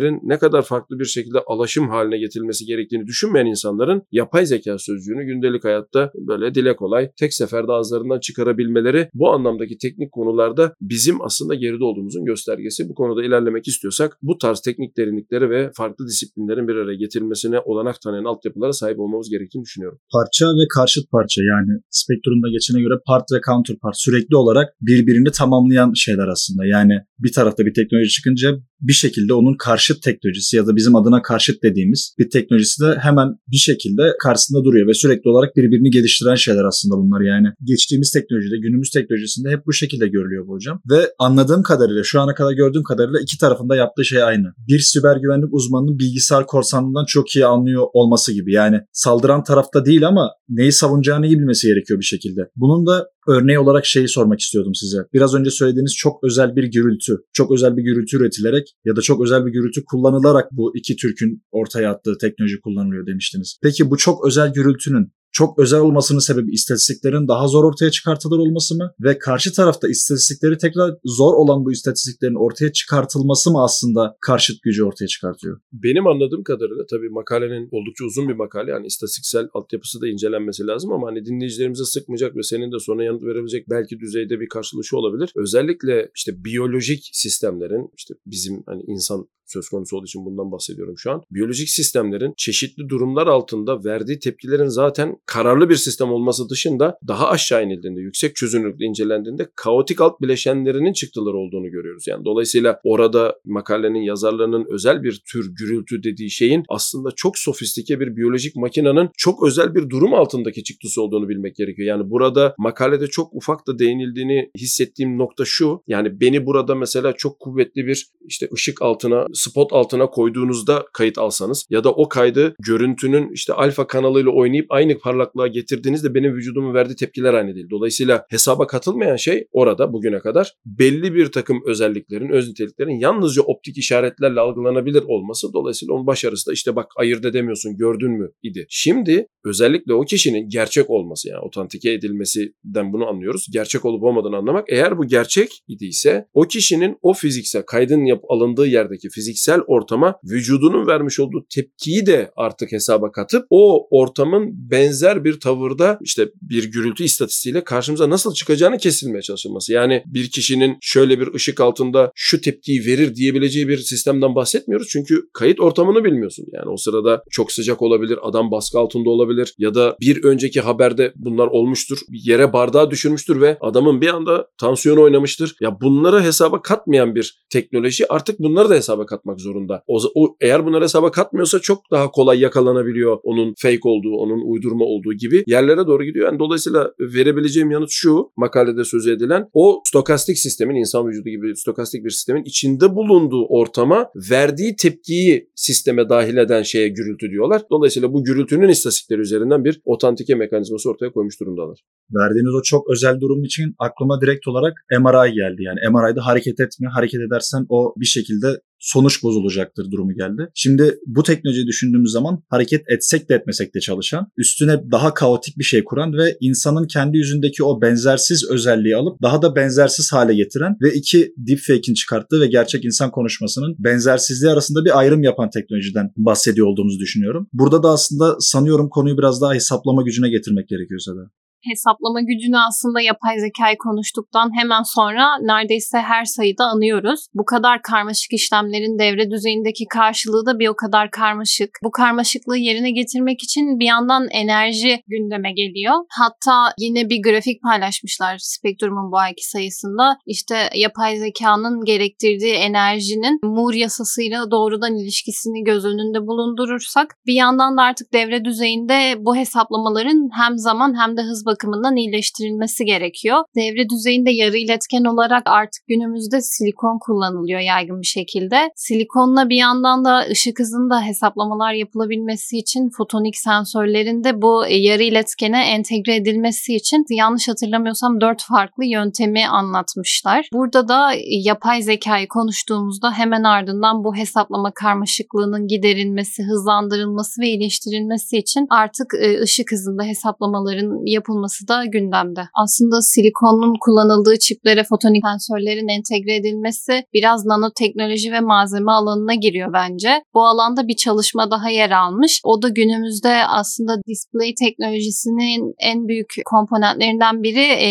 disiplinlerin 0.00 0.20
ne 0.22 0.38
kadar 0.38 0.62
farklı 0.62 0.98
bir 0.98 1.04
şekilde 1.04 1.38
alaşım 1.46 1.88
haline 1.88 2.18
getirilmesi 2.18 2.64
gerektiğini 2.64 3.06
düşünmeyen 3.06 3.46
insanların 3.46 4.02
yapay 4.12 4.46
zeka 4.46 4.78
sözcüğünü 4.78 5.24
gündelik 5.24 5.64
hayatta 5.64 6.10
böyle 6.14 6.54
dile 6.54 6.76
kolay 6.76 7.10
tek 7.18 7.34
seferde 7.34 7.72
ağızlarından 7.72 8.20
çıkarabilmeleri 8.20 9.08
bu 9.14 9.32
anlamdaki 9.32 9.78
teknik 9.78 10.12
konularda 10.12 10.74
bizim 10.80 11.22
aslında 11.22 11.54
geride 11.54 11.84
olduğumuzun 11.84 12.24
göstergesi. 12.24 12.88
Bu 12.88 12.94
konuda 12.94 13.24
ilerlemek 13.24 13.68
istiyorsak 13.68 14.18
bu 14.22 14.38
tarz 14.38 14.60
teknik 14.60 14.96
derinlikleri 14.96 15.50
ve 15.50 15.70
farklı 15.74 16.06
disiplinlerin 16.06 16.68
bir 16.68 16.74
araya 16.74 16.96
getirilmesine 16.96 17.58
olanak 17.60 18.00
tanıyan 18.00 18.24
altyapılara 18.24 18.72
sahip 18.72 18.98
olmamız 19.00 19.30
gerektiğini 19.30 19.64
düşünüyorum. 19.64 19.98
Parça 20.12 20.46
ve 20.46 20.64
karşıt 20.76 21.10
parça 21.10 21.42
yani 21.42 21.80
spektrumda 21.90 22.48
geçene 22.50 22.80
göre 22.82 22.94
part 23.06 23.24
ve 23.34 23.40
counterpart 23.46 23.94
sürekli 23.96 24.36
olarak 24.36 24.68
birbirini 24.80 25.30
tamamlayan 25.30 25.92
şeyler 25.94 26.28
aslında. 26.28 26.66
Yani 26.66 26.94
bir 27.18 27.32
tarafta 27.32 27.66
bir 27.66 27.74
teknoloji 27.74 28.08
çıkınca 28.08 28.48
bir 28.80 28.92
şekilde 28.92 29.34
onun 29.34 29.56
karşıt 29.56 30.02
teknolojisi 30.02 30.56
ya 30.56 30.66
da 30.66 30.76
bizim 30.76 30.96
adına 30.96 31.22
karşıt 31.22 31.62
dediğimiz 31.62 32.14
bir 32.18 32.30
teknolojisi 32.30 32.82
de 32.84 32.98
hemen 32.98 33.28
bir 33.52 33.56
şekilde 33.56 34.02
karşısında 34.22 34.64
duruyor 34.64 34.88
ve 34.88 34.94
sürekli 34.94 35.30
olarak 35.30 35.56
birbirini 35.56 35.90
geliştiren 35.90 36.34
şeyler 36.34 36.64
aslında 36.64 36.94
bunlar 36.96 37.20
yani. 37.20 37.46
Geçtiğimiz 37.64 38.12
teknolojide, 38.12 38.58
günümüz 38.58 38.90
teknolojisinde 38.90 39.50
hep 39.50 39.66
bu 39.66 39.72
şekilde 39.72 40.08
görülüyor 40.08 40.46
bu 40.46 40.52
hocam. 40.52 40.80
Ve 40.90 41.12
anladığım 41.18 41.62
kadarıyla, 41.62 42.02
şu 42.04 42.20
ana 42.20 42.34
kadar 42.34 42.52
gördüğüm 42.52 42.82
kadarıyla 42.82 43.20
iki 43.20 43.38
tarafında 43.38 43.76
yaptığı 43.76 44.04
şey 44.04 44.22
aynı. 44.22 44.46
Bir 44.68 44.78
siber 44.78 45.16
güvenlik 45.16 45.54
uzmanının 45.54 45.98
bilgisayar 45.98 46.46
korsanlığından 46.46 47.04
çok 47.04 47.36
iyi 47.36 47.46
anlıyor 47.46 47.86
olması 47.92 48.32
gibi. 48.32 48.52
Yani 48.52 48.80
saldıran 48.92 49.44
tarafta 49.44 49.84
değil 49.84 50.06
ama 50.06 50.30
neyi 50.48 50.72
savunacağını 50.72 51.26
iyi 51.26 51.38
bilmesi 51.38 51.66
gerekiyor 51.66 52.00
bir 52.00 52.04
şekilde. 52.04 52.40
Bunun 52.56 52.86
da 52.86 53.06
örneği 53.28 53.58
olarak 53.58 53.86
şeyi 53.86 54.08
sormak 54.08 54.40
istiyordum 54.40 54.74
size. 54.74 54.98
Biraz 55.12 55.34
önce 55.34 55.50
söylediğiniz 55.50 55.94
çok 55.96 56.24
özel 56.24 56.56
bir 56.56 56.64
gürültü, 56.64 57.16
çok 57.32 57.52
özel 57.52 57.76
bir 57.76 57.82
gürültü 57.82 58.16
üretilerek 58.16 58.74
ya 58.84 58.96
da 58.96 59.00
çok 59.00 59.22
özel 59.22 59.46
bir 59.46 59.52
gürültü 59.52 59.84
kullanılarak 59.84 60.48
bu 60.52 60.76
iki 60.76 60.96
Türk'ün 60.96 61.42
ortaya 61.50 61.90
attığı 61.90 62.18
teknoloji 62.20 62.60
kullanılıyor 62.60 63.06
demiştiniz. 63.06 63.58
Peki 63.62 63.90
bu 63.90 63.96
çok 63.96 64.26
özel 64.26 64.52
gürültünün 64.52 65.12
çok 65.32 65.58
özel 65.58 65.80
olmasının 65.80 66.18
sebebi 66.18 66.52
istatistiklerin 66.52 67.28
daha 67.28 67.48
zor 67.48 67.64
ortaya 67.64 67.90
çıkartılır 67.90 68.38
olması 68.38 68.74
mı? 68.74 68.92
Ve 69.00 69.18
karşı 69.18 69.52
tarafta 69.52 69.88
istatistikleri 69.88 70.58
tekrar 70.58 70.94
zor 71.04 71.34
olan 71.34 71.64
bu 71.64 71.72
istatistiklerin 71.72 72.44
ortaya 72.44 72.72
çıkartılması 72.72 73.50
mı 73.50 73.62
aslında 73.62 74.16
karşıt 74.20 74.62
gücü 74.62 74.84
ortaya 74.84 75.06
çıkartıyor? 75.06 75.60
Benim 75.72 76.06
anladığım 76.06 76.42
kadarıyla 76.44 76.84
tabii 76.90 77.08
makalenin 77.08 77.68
oldukça 77.72 78.04
uzun 78.04 78.28
bir 78.28 78.34
makale 78.34 78.70
yani 78.70 78.86
istatistiksel 78.86 79.48
altyapısı 79.54 80.00
da 80.00 80.08
incelenmesi 80.08 80.66
lazım 80.66 80.92
ama 80.92 81.08
hani 81.08 81.24
dinleyicilerimize 81.26 81.84
sıkmayacak 81.84 82.36
ve 82.36 82.42
senin 82.42 82.72
de 82.72 82.78
sonra 82.78 83.04
yanıt 83.04 83.22
verebilecek 83.22 83.70
belki 83.70 84.00
düzeyde 84.00 84.40
bir 84.40 84.48
karşılışı 84.48 84.96
olabilir. 84.96 85.32
Özellikle 85.36 86.10
işte 86.16 86.44
biyolojik 86.44 87.10
sistemlerin 87.12 87.90
işte 87.96 88.14
bizim 88.26 88.62
hani 88.66 88.82
insan 88.86 89.28
söz 89.50 89.68
konusu 89.68 89.96
olduğu 89.96 90.06
için 90.06 90.24
bundan 90.24 90.52
bahsediyorum 90.52 90.98
şu 90.98 91.10
an. 91.10 91.22
Biyolojik 91.30 91.68
sistemlerin 91.68 92.34
çeşitli 92.36 92.88
durumlar 92.88 93.26
altında 93.26 93.84
verdiği 93.84 94.18
tepkilerin 94.18 94.68
zaten 94.68 95.16
kararlı 95.26 95.68
bir 95.68 95.76
sistem 95.76 96.12
olması 96.12 96.48
dışında 96.48 96.98
daha 97.08 97.28
aşağı 97.28 97.64
inildiğinde, 97.64 98.00
yüksek 98.00 98.36
çözünürlükle 98.36 98.84
incelendiğinde 98.84 99.48
kaotik 99.56 100.00
alt 100.00 100.20
bileşenlerinin 100.20 100.92
çıktıları 100.92 101.36
olduğunu 101.36 101.70
görüyoruz. 101.70 102.04
Yani 102.06 102.24
dolayısıyla 102.24 102.80
orada 102.84 103.36
makalenin 103.44 104.02
yazarlarının 104.02 104.66
özel 104.70 105.02
bir 105.02 105.22
tür 105.32 105.54
gürültü 105.54 106.02
dediği 106.02 106.30
şeyin 106.30 106.64
aslında 106.68 107.10
çok 107.16 107.38
sofistike 107.38 108.00
bir 108.00 108.16
biyolojik 108.16 108.56
makinenin 108.56 109.08
çok 109.16 109.46
özel 109.46 109.74
bir 109.74 109.90
durum 109.90 110.14
altındaki 110.14 110.64
çıktısı 110.64 111.02
olduğunu 111.02 111.28
bilmek 111.28 111.56
gerekiyor. 111.56 111.88
Yani 111.88 112.10
burada 112.10 112.54
makalede 112.58 113.06
çok 113.06 113.34
ufak 113.34 113.66
da 113.66 113.78
değinildiğini 113.78 114.50
hissettiğim 114.58 115.18
nokta 115.18 115.44
şu. 115.46 115.82
Yani 115.86 116.20
beni 116.20 116.46
burada 116.46 116.74
mesela 116.74 117.12
çok 117.12 117.40
kuvvetli 117.40 117.86
bir 117.86 118.06
işte 118.26 118.48
ışık 118.54 118.82
altına 118.82 119.26
spot 119.32 119.72
altına 119.72 120.06
koyduğunuzda 120.06 120.86
kayıt 120.92 121.18
alsanız 121.18 121.66
ya 121.70 121.84
da 121.84 121.92
o 121.92 122.08
kaydı 122.08 122.54
görüntünün 122.60 123.32
işte 123.32 123.52
alfa 123.52 123.86
kanalıyla 123.86 124.30
oynayıp 124.30 124.66
aynı 124.68 124.98
parlaklığa 125.10 125.46
getirdiğinizde 125.46 126.14
benim 126.14 126.34
vücudumun 126.34 126.74
verdiği 126.74 126.96
tepkiler 126.96 127.34
aynı 127.34 127.54
değil. 127.54 127.70
Dolayısıyla 127.70 128.26
hesaba 128.28 128.66
katılmayan 128.66 129.16
şey 129.16 129.46
orada 129.52 129.92
bugüne 129.92 130.18
kadar 130.18 130.52
belli 130.66 131.14
bir 131.14 131.26
takım 131.26 131.62
özelliklerin, 131.66 132.28
öz 132.28 132.48
niteliklerin 132.48 133.00
yalnızca 133.00 133.42
optik 133.42 133.78
işaretlerle 133.78 134.40
algılanabilir 134.40 135.02
olması. 135.02 135.52
Dolayısıyla 135.52 135.94
onun 135.94 136.06
başarısı 136.06 136.50
da 136.50 136.52
işte 136.52 136.76
bak 136.76 136.86
ayırt 136.96 137.24
edemiyorsun 137.24 137.76
gördün 137.76 138.10
mü 138.10 138.30
idi. 138.42 138.66
Şimdi 138.68 139.26
özellikle 139.44 139.94
o 139.94 140.04
kişinin 140.04 140.48
gerçek 140.48 140.90
olması 140.90 141.28
yani 141.28 141.40
otantike 141.40 141.92
edilmesinden 141.92 142.92
bunu 142.92 143.06
anlıyoruz. 143.06 143.46
Gerçek 143.52 143.84
olup 143.84 144.02
olmadığını 144.02 144.36
anlamak. 144.36 144.64
Eğer 144.68 144.98
bu 144.98 145.06
gerçek 145.06 145.62
idiyse 145.68 146.26
o 146.32 146.42
kişinin 146.42 146.96
o 147.02 147.12
fiziksel 147.12 147.62
kaydın 147.62 148.04
yap 148.04 148.22
alındığı 148.28 148.66
yerdeki 148.66 149.08
fiziksel 149.08 149.60
ortama 149.60 150.18
vücudunun 150.24 150.86
vermiş 150.86 151.20
olduğu 151.20 151.46
tepkiyi 151.54 152.06
de 152.06 152.30
artık 152.36 152.72
hesaba 152.72 153.12
katıp 153.12 153.46
o 153.50 153.88
ortamın 153.90 154.70
benzer 154.70 154.99
bir 155.24 155.40
tavırda 155.40 155.98
işte 156.02 156.28
bir 156.42 156.64
gürültü 156.64 157.04
istatistiğiyle 157.04 157.64
karşımıza 157.64 158.10
nasıl 158.10 158.34
çıkacağını 158.34 158.78
kesilmeye 158.78 159.22
çalışılması. 159.22 159.72
Yani 159.72 160.02
bir 160.06 160.30
kişinin 160.30 160.78
şöyle 160.80 161.20
bir 161.20 161.34
ışık 161.34 161.60
altında 161.60 162.12
şu 162.14 162.40
tepkiyi 162.40 162.86
verir 162.86 163.14
diyebileceği 163.14 163.68
bir 163.68 163.78
sistemden 163.78 164.34
bahsetmiyoruz. 164.34 164.88
Çünkü 164.90 165.22
kayıt 165.32 165.60
ortamını 165.60 166.04
bilmiyorsun. 166.04 166.46
Yani 166.52 166.68
o 166.68 166.76
sırada 166.76 167.22
çok 167.30 167.52
sıcak 167.52 167.82
olabilir, 167.82 168.18
adam 168.22 168.50
baskı 168.50 168.78
altında 168.78 169.10
olabilir 169.10 169.54
ya 169.58 169.74
da 169.74 169.96
bir 170.00 170.24
önceki 170.24 170.60
haberde 170.60 171.12
bunlar 171.16 171.46
olmuştur. 171.46 171.98
Yere 172.10 172.52
bardağı 172.52 172.90
düşürmüştür 172.90 173.40
ve 173.40 173.58
adamın 173.60 174.00
bir 174.00 174.08
anda 174.08 174.46
tansiyonu 174.60 175.02
oynamıştır. 175.02 175.56
Ya 175.60 175.80
bunları 175.80 176.22
hesaba 176.22 176.62
katmayan 176.62 177.14
bir 177.14 177.40
teknoloji 177.50 178.12
artık 178.12 178.38
bunları 178.38 178.70
da 178.70 178.74
hesaba 178.74 179.06
katmak 179.06 179.40
zorunda. 179.40 179.82
O, 179.86 180.00
o 180.14 180.36
eğer 180.40 180.66
bunları 180.66 180.84
hesaba 180.84 181.10
katmıyorsa 181.10 181.58
çok 181.58 181.90
daha 181.90 182.10
kolay 182.10 182.40
yakalanabiliyor 182.40 183.18
onun 183.22 183.54
fake 183.58 183.88
olduğu, 183.88 184.16
onun 184.16 184.52
uydurma 184.52 184.84
olduğu 184.90 185.12
gibi 185.12 185.44
yerlere 185.46 185.86
doğru 185.86 186.04
gidiyor. 186.04 186.26
Yani 186.26 186.38
dolayısıyla 186.38 186.92
verebileceğim 187.00 187.70
yanıt 187.70 187.90
şu 187.90 188.30
makalede 188.36 188.84
söz 188.84 189.06
edilen 189.06 189.48
o 189.52 189.82
stokastik 189.86 190.38
sistemin 190.38 190.76
insan 190.76 191.08
vücudu 191.08 191.28
gibi 191.28 191.56
stokastik 191.56 192.04
bir 192.04 192.10
sistemin 192.10 192.44
içinde 192.44 192.94
bulunduğu 192.94 193.46
ortama 193.48 194.06
verdiği 194.30 194.76
tepkiyi 194.76 195.50
sisteme 195.54 196.08
dahil 196.08 196.36
eden 196.36 196.62
şeye 196.62 196.88
gürültü 196.88 197.30
diyorlar. 197.30 197.62
Dolayısıyla 197.70 198.12
bu 198.12 198.24
gürültünün 198.24 198.68
istatistikleri 198.68 199.20
üzerinden 199.20 199.64
bir 199.64 199.80
otantike 199.84 200.34
mekanizması 200.34 200.90
ortaya 200.90 201.12
koymuş 201.12 201.40
durumdalar. 201.40 201.78
Verdiğiniz 202.14 202.54
o 202.54 202.62
çok 202.62 202.90
özel 202.90 203.20
durum 203.20 203.44
için 203.44 203.74
aklıma 203.78 204.20
direkt 204.20 204.48
olarak 204.48 204.72
MRI 205.00 205.32
geldi. 205.32 205.62
Yani 205.62 205.78
MRI'da 205.92 206.26
hareket 206.26 206.60
etme, 206.60 206.88
hareket 206.94 207.20
edersen 207.20 207.66
o 207.68 207.94
bir 207.96 208.06
şekilde 208.06 208.60
sonuç 208.80 209.22
bozulacaktır 209.22 209.90
durumu 209.90 210.14
geldi. 210.14 210.48
Şimdi 210.54 210.98
bu 211.06 211.22
teknolojiyi 211.22 211.66
düşündüğümüz 211.66 212.12
zaman 212.12 212.42
hareket 212.48 212.82
etsek 212.88 213.28
de 213.28 213.34
etmesek 213.34 213.74
de 213.74 213.80
çalışan, 213.80 214.26
üstüne 214.36 214.90
daha 214.92 215.14
kaotik 215.14 215.58
bir 215.58 215.64
şey 215.64 215.84
kuran 215.84 216.12
ve 216.12 216.36
insanın 216.40 216.86
kendi 216.86 217.16
yüzündeki 217.16 217.64
o 217.64 217.82
benzersiz 217.82 218.50
özelliği 218.50 218.96
alıp 218.96 219.22
daha 219.22 219.42
da 219.42 219.56
benzersiz 219.56 220.12
hale 220.12 220.34
getiren 220.34 220.76
ve 220.82 220.94
iki 220.94 221.32
deepfake'in 221.36 221.94
çıkarttığı 221.94 222.40
ve 222.40 222.46
gerçek 222.46 222.84
insan 222.84 223.10
konuşmasının 223.10 223.76
benzersizliği 223.78 224.52
arasında 224.52 224.84
bir 224.84 224.98
ayrım 224.98 225.22
yapan 225.22 225.50
teknolojiden 225.50 226.10
bahsediyor 226.16 226.66
olduğumuzu 226.66 226.98
düşünüyorum. 226.98 227.48
Burada 227.52 227.82
da 227.82 227.88
aslında 227.88 228.36
sanıyorum 228.40 228.88
konuyu 228.88 229.18
biraz 229.18 229.40
daha 229.40 229.54
hesaplama 229.54 230.02
gücüne 230.02 230.30
getirmek 230.30 230.68
gerekiyor 230.68 231.00
Seda 231.00 231.30
hesaplama 231.68 232.20
gücünü 232.20 232.58
aslında 232.68 233.00
yapay 233.00 233.38
zekayı 233.38 233.76
konuştuktan 233.78 234.58
hemen 234.58 234.82
sonra 234.82 235.24
neredeyse 235.42 235.98
her 235.98 236.24
sayıda 236.24 236.64
anıyoruz. 236.64 237.26
Bu 237.34 237.44
kadar 237.44 237.82
karmaşık 237.82 238.32
işlemlerin 238.32 238.98
devre 238.98 239.30
düzeyindeki 239.30 239.84
karşılığı 239.86 240.46
da 240.46 240.58
bir 240.58 240.68
o 240.68 240.76
kadar 240.76 241.10
karmaşık. 241.10 241.70
Bu 241.84 241.90
karmaşıklığı 241.90 242.58
yerine 242.58 242.90
getirmek 242.90 243.42
için 243.42 243.78
bir 243.80 243.86
yandan 243.86 244.28
enerji 244.30 245.02
gündeme 245.06 245.52
geliyor. 245.52 245.94
Hatta 246.20 246.74
yine 246.78 247.10
bir 247.10 247.22
grafik 247.22 247.62
paylaşmışlar 247.62 248.38
Spektrum'un 248.38 249.12
bu 249.12 249.18
ayki 249.18 249.48
sayısında. 249.48 250.16
İşte 250.26 250.56
yapay 250.74 251.16
zekanın 251.16 251.84
gerektirdiği 251.84 252.52
enerjinin 252.52 253.40
Moore 253.42 253.78
yasasıyla 253.78 254.50
doğrudan 254.50 254.94
ilişkisini 254.94 255.64
göz 255.64 255.84
önünde 255.84 256.26
bulundurursak 256.26 257.16
bir 257.26 257.34
yandan 257.34 257.76
da 257.76 257.82
artık 257.82 258.12
devre 258.12 258.44
düzeyinde 258.44 259.14
bu 259.18 259.36
hesaplamaların 259.36 260.28
hem 260.32 260.58
zaman 260.58 261.00
hem 261.00 261.16
de 261.16 261.22
hız 261.22 261.46
bakımından 261.50 261.96
iyileştirilmesi 261.96 262.84
gerekiyor. 262.84 263.38
Devre 263.56 263.88
düzeyinde 263.88 264.30
yarı 264.30 264.56
iletken 264.56 265.04
olarak 265.04 265.42
artık 265.46 265.82
günümüzde 265.88 266.40
silikon 266.40 266.98
kullanılıyor 266.98 267.60
yaygın 267.60 268.00
bir 268.00 268.06
şekilde. 268.06 268.56
Silikonla 268.76 269.48
bir 269.48 269.56
yandan 269.56 270.04
da 270.04 270.26
ışık 270.30 270.58
hızında 270.60 271.02
hesaplamalar 271.02 271.72
yapılabilmesi 271.72 272.58
için 272.58 272.90
fotonik 272.96 273.36
sensörlerin 273.36 274.24
de 274.24 274.42
bu 274.42 274.64
yarı 274.68 275.02
iletkene 275.02 275.60
entegre 275.64 276.16
edilmesi 276.16 276.76
için 276.76 277.04
yanlış 277.10 277.48
hatırlamıyorsam 277.48 278.20
dört 278.20 278.42
farklı 278.42 278.84
yöntemi 278.84 279.46
anlatmışlar. 279.48 280.48
Burada 280.52 280.88
da 280.88 281.12
yapay 281.26 281.82
zekayı 281.82 282.28
konuştuğumuzda 282.28 283.12
hemen 283.12 283.42
ardından 283.42 284.04
bu 284.04 284.16
hesaplama 284.16 284.70
karmaşıklığının 284.74 285.66
giderilmesi, 285.66 286.42
hızlandırılması 286.42 287.40
ve 287.42 287.46
iyileştirilmesi 287.46 288.38
için 288.38 288.66
artık 288.70 289.14
e, 289.20 289.40
ışık 289.42 289.72
hızında 289.72 290.02
hesaplamaların 290.02 291.06
yapılması 291.06 291.39
olması 291.40 291.68
da 291.68 291.84
gündemde. 291.84 292.40
Aslında 292.62 293.00
silikonun 293.00 293.74
kullanıldığı 293.80 294.38
çiplere 294.38 294.84
fotonik 294.84 295.22
sensörlerin 295.24 295.88
entegre 295.88 296.36
edilmesi 296.36 297.04
biraz 297.14 297.46
nanoteknoloji 297.46 298.32
ve 298.32 298.40
malzeme 298.40 298.92
alanına 298.92 299.34
giriyor 299.34 299.72
bence. 299.72 300.10
Bu 300.34 300.46
alanda 300.46 300.88
bir 300.88 300.96
çalışma 300.96 301.50
daha 301.50 301.70
yer 301.70 301.90
almış. 301.90 302.40
O 302.44 302.62
da 302.62 302.68
günümüzde 302.68 303.46
aslında 303.46 303.92
display 304.08 304.54
teknolojisinin 304.54 305.74
en 305.78 306.08
büyük 306.08 306.34
komponentlerinden 306.44 307.42
biri 307.42 307.66
e, 307.86 307.88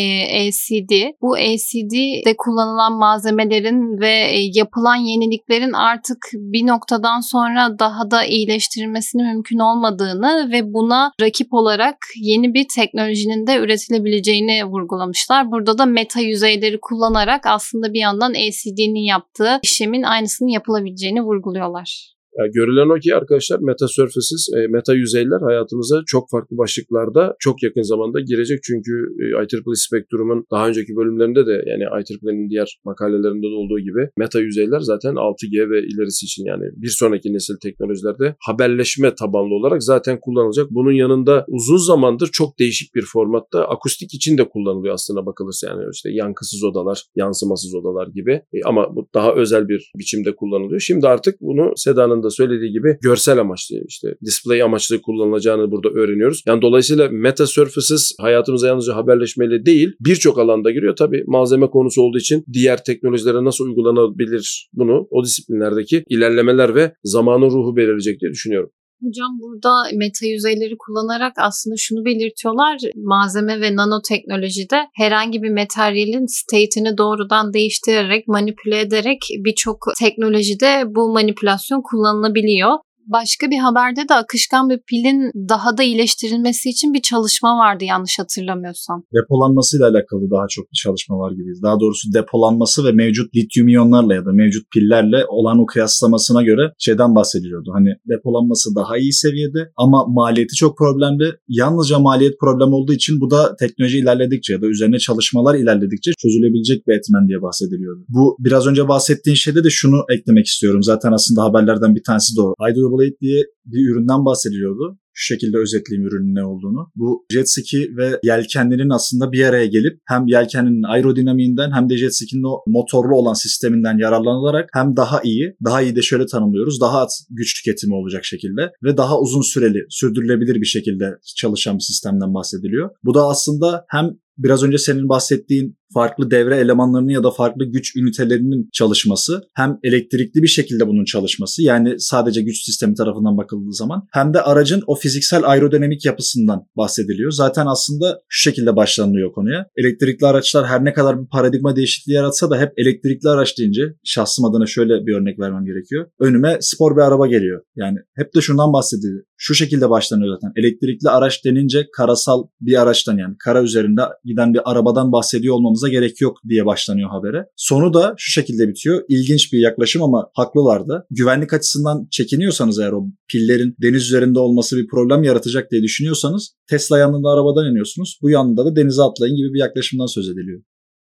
LCD. 0.47 0.93
Bu 1.21 1.37
LCD'de 1.37 2.35
kullanılan 2.37 2.93
malzemelerin 2.93 3.99
ve 4.01 4.11
e, 4.11 4.39
yapılan 4.53 4.95
yeniliklerin 4.95 5.73
artık 5.73 6.17
bir 6.33 6.67
noktadan 6.67 7.19
sonra 7.19 7.79
daha 7.79 8.11
da 8.11 8.25
iyileştirilmesinin 8.25 9.27
mümkün 9.27 9.59
olmadığını 9.59 10.49
ve 10.51 10.73
buna 10.73 11.11
rakip 11.21 11.53
olarak 11.53 11.97
yeni 12.15 12.53
bir 12.53 12.65
teknolojinin 12.75 13.38
düzeyinde 13.39 13.65
üretilebileceğini 13.65 14.65
vurgulamışlar. 14.65 15.51
Burada 15.51 15.77
da 15.77 15.85
meta 15.85 16.19
yüzeyleri 16.19 16.79
kullanarak 16.81 17.45
aslında 17.45 17.93
bir 17.93 17.99
yandan 17.99 18.33
LCD'nin 18.33 19.05
yaptığı 19.05 19.59
işlemin 19.63 20.03
aynısının 20.03 20.49
yapılabileceğini 20.49 21.21
vurguluyorlar. 21.21 22.18
Yani 22.37 22.51
görülen 22.51 22.89
o 22.89 22.99
ki 22.99 23.15
arkadaşlar 23.15 23.59
meta 23.59 23.87
surfaces, 23.87 24.47
e, 24.57 24.67
meta 24.67 24.93
yüzeyler 24.93 25.41
hayatımıza 25.49 26.01
çok 26.07 26.29
farklı 26.31 26.57
başlıklarda 26.57 27.35
çok 27.39 27.63
yakın 27.63 27.81
zamanda 27.81 28.19
girecek. 28.19 28.59
Çünkü 28.63 28.93
e, 29.21 29.25
IEEE 29.43 29.75
Spectrum'un 29.75 30.45
daha 30.51 30.67
önceki 30.67 30.95
bölümlerinde 30.95 31.45
de 31.47 31.55
yani 31.71 31.83
IEEE'nin 31.83 32.49
diğer 32.49 32.79
makalelerinde 32.85 33.47
de 33.51 33.55
olduğu 33.61 33.79
gibi 33.79 34.09
meta 34.17 34.39
yüzeyler 34.39 34.79
zaten 34.79 35.13
6G 35.13 35.69
ve 35.71 35.79
ilerisi 35.89 36.25
için 36.25 36.43
yani 36.45 36.63
bir 36.75 36.93
sonraki 36.99 37.33
nesil 37.33 37.55
teknolojilerde 37.63 38.35
haberleşme 38.39 39.15
tabanlı 39.15 39.53
olarak 39.55 39.83
zaten 39.83 40.19
kullanılacak. 40.21 40.67
Bunun 40.71 40.91
yanında 40.91 41.45
uzun 41.47 41.77
zamandır 41.77 42.29
çok 42.31 42.59
değişik 42.59 42.95
bir 42.95 43.05
formatta 43.13 43.59
akustik 43.67 44.13
için 44.13 44.37
de 44.37 44.49
kullanılıyor 44.49 44.93
aslında 44.93 45.25
bakılırsa 45.25 45.67
yani 45.67 45.83
işte 45.93 46.09
yankısız 46.11 46.63
odalar, 46.63 47.03
yansımasız 47.15 47.75
odalar 47.75 48.07
gibi. 48.07 48.31
E, 48.31 48.57
ama 48.65 48.95
bu 48.95 49.07
daha 49.13 49.33
özel 49.33 49.67
bir 49.67 49.91
biçimde 49.99 50.35
kullanılıyor. 50.35 50.79
Şimdi 50.79 51.07
artık 51.07 51.41
bunu 51.41 51.73
Seda'nın 51.75 52.18
da 52.23 52.29
da 52.29 52.33
söylediği 52.33 52.71
gibi 52.71 52.97
görsel 53.01 53.39
amaçlı 53.39 53.75
işte 53.87 54.07
display 54.25 54.61
amaçlı 54.61 55.01
kullanılacağını 55.01 55.71
burada 55.71 55.89
öğreniyoruz. 55.89 56.43
Yani 56.47 56.61
dolayısıyla 56.61 57.09
meta 57.11 57.47
surfaces 57.47 58.11
hayatımıza 58.21 58.67
yalnızca 58.67 58.95
haberleşmeyle 58.95 59.65
değil 59.65 59.91
birçok 59.99 60.39
alanda 60.39 60.71
giriyor. 60.71 60.95
Tabi 60.95 61.23
malzeme 61.27 61.69
konusu 61.69 62.01
olduğu 62.01 62.17
için 62.17 62.43
diğer 62.53 62.83
teknolojilere 62.83 63.43
nasıl 63.43 63.65
uygulanabilir 63.65 64.69
bunu 64.73 65.07
o 65.11 65.23
disiplinlerdeki 65.23 66.03
ilerlemeler 66.09 66.75
ve 66.75 66.93
zamanın 67.03 67.49
ruhu 67.49 67.75
belirleyecek 67.75 68.21
diye 68.21 68.31
düşünüyorum. 68.31 68.69
Hocam 69.01 69.39
burada 69.41 69.73
meta 69.93 70.25
yüzeyleri 70.25 70.75
kullanarak 70.77 71.33
aslında 71.37 71.75
şunu 71.77 72.05
belirtiyorlar. 72.05 72.77
Malzeme 72.95 73.61
ve 73.61 73.75
nanoteknolojide 73.75 74.79
herhangi 74.95 75.41
bir 75.43 75.49
materyalin 75.49 76.25
state'ini 76.25 76.97
doğrudan 76.97 77.53
değiştirerek, 77.53 78.27
manipüle 78.27 78.79
ederek 78.79 79.19
birçok 79.45 79.77
teknolojide 79.99 80.83
bu 80.87 81.13
manipülasyon 81.13 81.81
kullanılabiliyor. 81.81 82.77
Başka 83.17 83.47
bir 83.51 83.57
haberde 83.57 84.09
de 84.09 84.13
akışkan 84.13 84.69
bir 84.69 84.79
pilin 84.89 85.31
daha 85.49 85.77
da 85.77 85.83
iyileştirilmesi 85.83 86.69
için 86.69 86.93
bir 86.93 87.01
çalışma 87.01 87.57
vardı 87.57 87.83
yanlış 87.83 88.19
hatırlamıyorsam. 88.19 89.03
Depolanmasıyla 89.19 89.85
alakalı 89.85 90.31
daha 90.35 90.45
çok 90.49 90.65
bir 90.71 90.77
çalışma 90.83 91.15
var 91.17 91.31
gibi. 91.31 91.61
Daha 91.63 91.79
doğrusu 91.79 92.13
depolanması 92.13 92.85
ve 92.85 92.91
mevcut 92.91 93.35
lityum 93.35 93.67
iyonlarla 93.67 94.13
ya 94.15 94.25
da 94.25 94.31
mevcut 94.31 94.63
pillerle 94.73 95.25
olan 95.27 95.59
o 95.59 95.65
kıyaslamasına 95.65 96.41
göre 96.43 96.73
şeyden 96.79 97.15
bahsediliyordu. 97.15 97.69
Hani 97.73 97.89
depolanması 98.13 98.75
daha 98.75 98.97
iyi 98.97 99.13
seviyede 99.13 99.61
ama 99.77 100.05
maliyeti 100.07 100.55
çok 100.55 100.77
problemli. 100.77 101.27
Yalnızca 101.47 101.99
maliyet 101.99 102.39
problem 102.39 102.73
olduğu 102.73 102.93
için 102.93 103.21
bu 103.21 103.31
da 103.31 103.55
teknoloji 103.55 103.97
ilerledikçe 103.97 104.53
ya 104.53 104.61
da 104.61 104.67
üzerine 104.67 104.99
çalışmalar 104.99 105.55
ilerledikçe 105.55 106.11
çözülebilecek 106.21 106.87
bir 106.87 106.93
etmen 106.97 107.27
diye 107.27 107.41
bahsediliyordu. 107.41 108.01
Bu 108.09 108.37
biraz 108.39 108.67
önce 108.67 108.87
bahsettiğin 108.87 109.35
şeyde 109.35 109.63
de 109.63 109.69
şunu 109.69 109.97
eklemek 110.13 110.45
istiyorum. 110.45 110.83
Zaten 110.83 111.11
aslında 111.11 111.43
haberlerden 111.43 111.95
bir 111.95 112.03
tanesi 112.03 112.35
de 112.37 112.41
o. 112.41 112.53
Hydro 112.61 112.98
Blade 112.99 113.19
diye 113.21 113.43
bir 113.65 113.91
üründen 113.91 114.25
bahsediliyordu. 114.25 114.99
Şu 115.13 115.33
şekilde 115.33 115.57
özetleyeyim 115.57 116.07
ürünün 116.07 116.35
ne 116.35 116.43
olduğunu. 116.45 116.91
Bu 116.95 117.25
jet 117.33 117.49
ski 117.51 117.89
ve 117.97 118.19
yelkenlerin 118.23 118.89
aslında 118.89 119.31
bir 119.31 119.45
araya 119.45 119.65
gelip 119.65 119.99
hem 120.07 120.27
yelkenin 120.27 120.83
aerodinamiğinden 120.83 121.71
hem 121.71 121.89
de 121.89 121.97
jet 121.97 122.15
ski'nin 122.15 122.43
o 122.43 122.63
motorlu 122.67 123.15
olan 123.15 123.33
sisteminden 123.33 123.97
yararlanılarak 123.97 124.69
hem 124.73 124.95
daha 124.95 125.21
iyi, 125.23 125.55
daha 125.65 125.81
iyi 125.81 125.95
de 125.95 126.01
şöyle 126.01 126.25
tanımlıyoruz. 126.25 126.81
Daha 126.81 126.99
az 126.99 127.27
güç 127.29 127.53
tüketimi 127.57 127.95
olacak 127.95 128.25
şekilde 128.25 128.71
ve 128.83 128.97
daha 128.97 129.19
uzun 129.19 129.41
süreli, 129.41 129.85
sürdürülebilir 129.89 130.55
bir 130.61 130.65
şekilde 130.65 131.05
çalışan 131.37 131.75
bir 131.75 131.83
sistemden 131.83 132.33
bahsediliyor. 132.33 132.89
Bu 133.03 133.13
da 133.13 133.23
aslında 133.27 133.85
hem 133.89 134.05
biraz 134.43 134.63
önce 134.63 134.77
senin 134.77 135.09
bahsettiğin 135.09 135.79
farklı 135.93 136.31
devre 136.31 136.57
elemanlarının 136.57 137.09
ya 137.09 137.23
da 137.23 137.31
farklı 137.31 137.65
güç 137.65 137.95
ünitelerinin 137.95 138.69
çalışması 138.73 139.41
hem 139.55 139.79
elektrikli 139.83 140.43
bir 140.43 140.47
şekilde 140.47 140.87
bunun 140.87 141.05
çalışması 141.05 141.63
yani 141.63 141.95
sadece 141.99 142.41
güç 142.41 142.65
sistemi 142.65 142.95
tarafından 142.95 143.37
bakıldığı 143.37 143.73
zaman 143.73 144.07
hem 144.11 144.33
de 144.33 144.41
aracın 144.41 144.83
o 144.87 144.95
fiziksel 144.95 145.43
aerodinamik 145.43 146.05
yapısından 146.05 146.65
bahsediliyor. 146.77 147.31
Zaten 147.31 147.65
aslında 147.65 148.21
şu 148.29 148.49
şekilde 148.49 148.75
başlanılıyor 148.75 149.31
konuya. 149.31 149.65
Elektrikli 149.75 150.25
araçlar 150.25 150.67
her 150.67 150.85
ne 150.85 150.93
kadar 150.93 151.21
bir 151.21 151.27
paradigma 151.27 151.75
değişikliği 151.75 152.13
yaratsa 152.13 152.49
da 152.49 152.59
hep 152.59 152.71
elektrikli 152.77 153.29
araç 153.29 153.57
deyince 153.57 153.81
şahsım 154.03 154.45
adına 154.45 154.65
şöyle 154.65 155.05
bir 155.05 155.15
örnek 155.15 155.39
vermem 155.39 155.65
gerekiyor. 155.65 156.05
Önüme 156.19 156.57
spor 156.61 156.95
bir 156.95 157.01
araba 157.01 157.27
geliyor. 157.27 157.61
Yani 157.75 157.97
hep 158.15 158.35
de 158.35 158.41
şundan 158.41 158.73
bahsediliyor. 158.73 159.23
Şu 159.37 159.55
şekilde 159.55 159.89
başlanıyor 159.89 160.35
zaten. 160.35 160.51
Elektrikli 160.55 161.09
araç 161.09 161.45
denince 161.45 161.87
karasal 161.97 162.43
bir 162.61 162.81
araçtan 162.81 163.17
yani 163.17 163.35
kara 163.39 163.63
üzerinde 163.63 164.01
giden 164.29 164.53
bir 164.53 164.71
arabadan 164.71 165.11
bahsediyor 165.11 165.55
olmamıza 165.55 165.89
gerek 165.89 166.21
yok 166.21 166.37
diye 166.49 166.65
başlanıyor 166.65 167.09
habere. 167.09 167.45
Sonu 167.55 167.93
da 167.93 168.13
şu 168.17 168.31
şekilde 168.31 168.67
bitiyor. 168.67 169.03
İlginç 169.09 169.53
bir 169.53 169.59
yaklaşım 169.59 170.03
ama 170.03 170.29
haklılar 170.35 170.87
da. 170.87 171.05
Güvenlik 171.11 171.53
açısından 171.53 172.07
çekiniyorsanız 172.11 172.79
eğer 172.79 172.91
o 172.91 173.05
pillerin 173.31 173.75
deniz 173.81 174.03
üzerinde 174.03 174.39
olması 174.39 174.77
bir 174.77 174.87
problem 174.87 175.23
yaratacak 175.23 175.71
diye 175.71 175.83
düşünüyorsanız 175.83 176.55
Tesla 176.69 176.97
yanında 176.97 177.29
arabadan 177.29 177.71
iniyorsunuz. 177.71 178.19
Bu 178.21 178.29
yanında 178.29 178.65
da 178.65 178.75
denize 178.75 179.01
atlayın 179.01 179.35
gibi 179.35 179.53
bir 179.53 179.59
yaklaşımdan 179.59 180.05
söz 180.05 180.29
ediliyor. 180.29 180.61